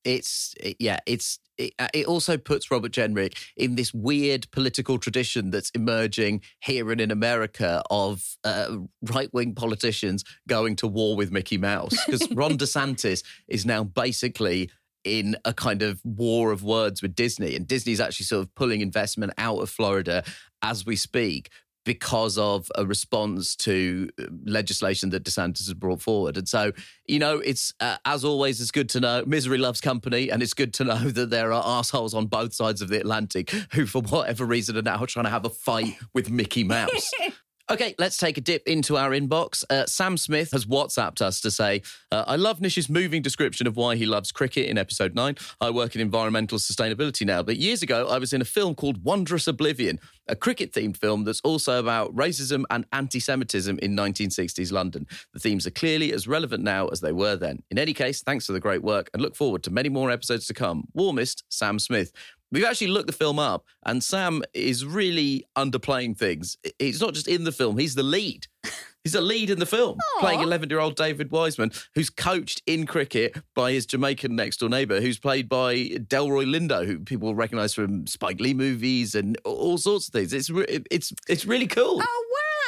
[0.03, 0.99] It's it, yeah.
[1.05, 6.41] It's it, uh, it also puts Robert Jenrick in this weird political tradition that's emerging
[6.61, 8.77] here and in America of uh,
[9.11, 14.69] right wing politicians going to war with Mickey Mouse because Ron DeSantis is now basically
[15.03, 18.81] in a kind of war of words with Disney, and Disney's actually sort of pulling
[18.81, 20.23] investment out of Florida
[20.61, 21.49] as we speak
[21.85, 26.35] because of a response to uh, legislation that DeSantis has brought forward.
[26.35, 26.71] And so,
[27.07, 30.53] you know, it's uh, as always, it's good to know misery loves company, and it's
[30.53, 34.01] good to know that there are assholes on both sides of the Atlantic who, for
[34.01, 37.11] whatever reason, are now trying to have a fight with Mickey Mouse.
[37.67, 39.63] Okay, let's take a dip into our inbox.
[39.71, 43.75] Uh, Sam Smith has WhatsApped us to say, uh, I love Nish's moving description of
[43.75, 45.35] why he loves cricket in episode 9.
[45.59, 49.03] I work in environmental sustainability now, but years ago I was in a film called
[49.03, 54.71] Wondrous Oblivion, a cricket themed film that's also about racism and anti Semitism in 1960s
[54.71, 55.07] London.
[55.33, 57.63] The themes are clearly as relevant now as they were then.
[57.71, 60.45] In any case, thanks for the great work and look forward to many more episodes
[60.47, 60.83] to come.
[60.93, 62.11] Warmest, Sam Smith.
[62.55, 66.55] We've actually looked the film up, and Sam is really underplaying things.
[66.79, 68.47] He's not just in the film, he's the lead.
[69.03, 72.87] He's a lead in the film, playing 11 year old David Wiseman, who's coached in
[72.87, 77.35] cricket by his Jamaican next door neighbour, who's played by Delroy Lindo, who people will
[77.35, 80.33] recognise from Spike Lee movies and all sorts of things.
[80.33, 80.49] It's,
[80.89, 82.01] it's, it's really cool.
[82.01, 82.25] Oh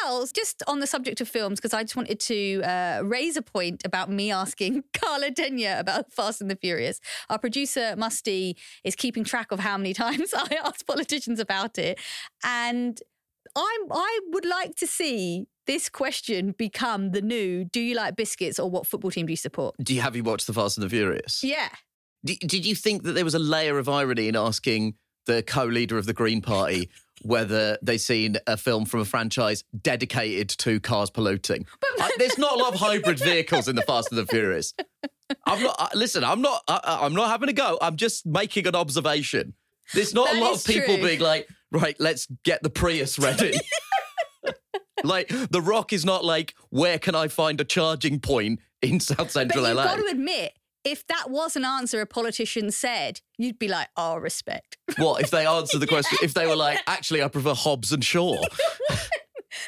[0.07, 3.41] Well, just on the subject of films, because I just wanted to uh, raise a
[3.41, 7.01] point about me asking Carla Denyer about Fast and the Furious.
[7.29, 8.55] Our producer, Musty,
[8.85, 11.99] is keeping track of how many times I ask politicians about it.
[12.41, 12.97] And
[13.53, 18.59] I'm, I would like to see this question become the new do you like biscuits
[18.59, 19.75] or what football team do you support?
[19.83, 21.43] Do you have you watched The Fast and the Furious?
[21.43, 21.67] Yeah.
[22.23, 24.95] D- did you think that there was a layer of irony in asking
[25.25, 26.89] the co-leader of the Green Party
[27.21, 31.65] whether they've seen a film from a franchise dedicated to cars polluting?
[31.99, 34.73] Uh, there's not a lot of hybrid vehicles in The Fast and the Furious.
[35.45, 35.75] I'm not.
[35.79, 36.61] Uh, listen, I'm not.
[36.67, 37.77] Uh, I'm not having a go.
[37.81, 39.53] I'm just making an observation.
[39.93, 41.03] There's not That a lot of people true.
[41.05, 43.53] being like, right, let's get the Prius ready.
[45.03, 49.31] like the Rock is not like, where can I find a charging point in South
[49.31, 49.83] Central But you've LA?
[49.85, 50.53] got to admit,
[50.87, 54.77] if that was an answer a politician said, you'd be like, oh, respect.
[54.97, 56.17] What if they answered the question?
[56.23, 58.41] If they were like, actually, I prefer Hobbs and Shaw.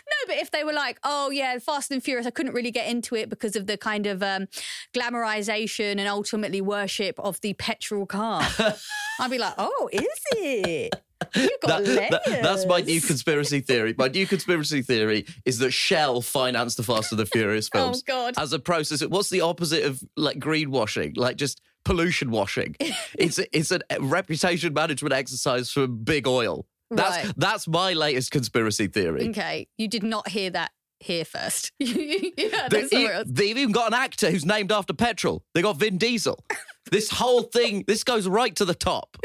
[0.08, 2.88] No, but if they were like, oh, yeah, Fast and Furious, I couldn't really get
[2.88, 4.48] into it because of the kind of um,
[4.94, 8.48] glamorization and ultimately worship of the petrol car,
[9.20, 10.94] I'd be like, oh, is it?
[11.34, 13.94] That- that- that's my new conspiracy theory.
[13.98, 18.02] My new conspiracy theory is that Shell financed the Fast and the Furious Oh, films
[18.04, 18.34] God.
[18.38, 19.02] as a process.
[19.06, 21.18] What's the opposite of like greenwashing?
[21.18, 22.76] Like just pollution washing.
[23.18, 26.66] it's a, it's a reputation management exercise for big oil.
[26.92, 27.34] That's Right.
[27.38, 29.30] that's my latest conspiracy theory.
[29.30, 31.72] Okay, you did not hear that here first.
[31.80, 33.28] heard They, else.
[33.30, 35.44] they've even got an actor who's named after petrol.
[35.54, 36.44] They got Vin Diesel.
[36.92, 39.18] this whole thing, this goes right to the top.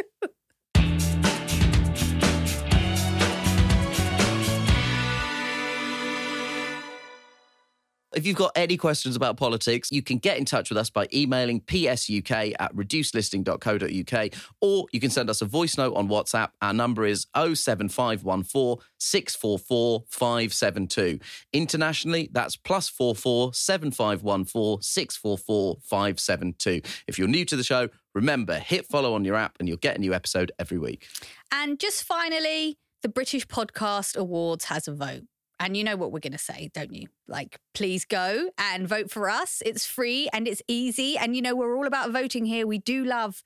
[8.16, 11.08] If you've got any questions about politics, you can get in touch with us by
[11.12, 16.50] emailing psuk at reducedlistening.co.uk or you can send us a voice note on WhatsApp.
[16.62, 21.18] Our number is 07514 644 572.
[21.52, 26.80] Internationally, that's plus 44 7514 644 572.
[27.08, 29.96] If you're new to the show, remember, hit follow on your app and you'll get
[29.96, 31.06] a new episode every week.
[31.50, 35.24] And just finally, the British Podcast Awards has a vote.
[35.60, 37.08] And you know what we're going to say, don't you?
[37.28, 39.62] Like, please go and vote for us.
[39.64, 41.16] It's free and it's easy.
[41.16, 42.66] And you know, we're all about voting here.
[42.66, 43.42] We do love,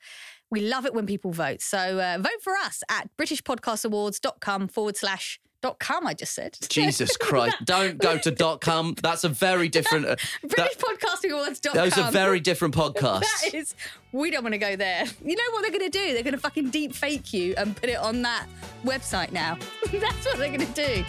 [0.50, 1.60] we love it when people vote.
[1.60, 6.56] So uh, vote for us at BritishPodcastAwards.com forward slash dot com, I just said.
[6.68, 8.94] Jesus Christ, don't go to dot .com.
[9.02, 10.06] That's a very different...
[10.06, 11.74] uh, that- BritishPodcastingAwards.com.
[11.74, 13.20] those are very different podcasts.
[13.42, 13.74] That is,
[14.12, 15.04] we don't want to go there.
[15.24, 16.14] You know what they're going to do?
[16.14, 18.46] They're going to fucking deep fake you and put it on that
[18.84, 19.58] website now.
[19.92, 21.04] That's what they're going to do.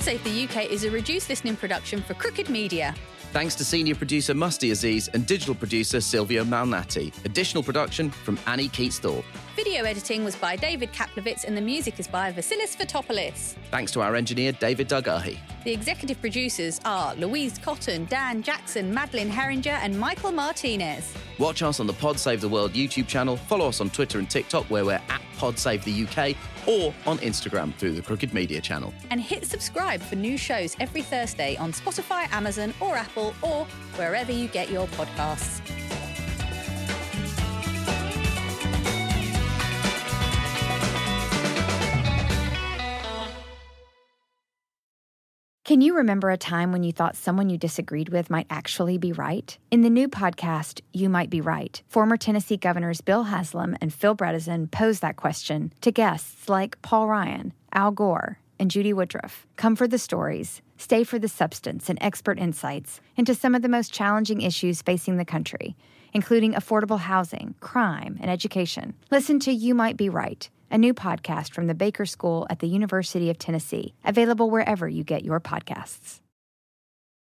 [0.00, 2.94] Pod Save the UK is a reduced listening production for Crooked Media.
[3.32, 7.12] Thanks to senior producer Musty Aziz and digital producer Silvio Malnati.
[7.24, 9.24] Additional production from Annie Keats-Thorpe.
[9.54, 13.54] Video editing was by David Kaplowitz and the music is by Vasilis Fotopoulos.
[13.70, 15.38] Thanks to our engineer David Dugahi.
[15.62, 21.12] The executive producers are Louise Cotton, Dan Jackson, Madeline Herringer, and Michael Martinez.
[21.38, 23.36] Watch us on the Pod Save the World YouTube channel.
[23.36, 27.18] Follow us on Twitter and TikTok where we're at Pod Save the UK or on
[27.18, 28.92] Instagram through the Crooked Media channel.
[29.10, 33.64] And hit subscribe for new shows every Thursday on Spotify, Amazon, or Apple, or
[33.96, 35.60] wherever you get your podcasts.
[45.70, 49.12] Can you remember a time when you thought someone you disagreed with might actually be
[49.12, 49.56] right?
[49.70, 54.16] In the new podcast, You Might Be Right, former Tennessee governors Bill Haslam and Phil
[54.16, 59.46] Bredesen pose that question to guests like Paul Ryan, Al Gore, and Judy Woodruff.
[59.54, 63.68] Come for the stories, stay for the substance and expert insights into some of the
[63.68, 65.76] most challenging issues facing the country,
[66.12, 68.94] including affordable housing, crime, and education.
[69.10, 72.68] Listen to You Might Be Right a new podcast from the Baker School at the
[72.68, 76.20] University of Tennessee, available wherever you get your podcasts.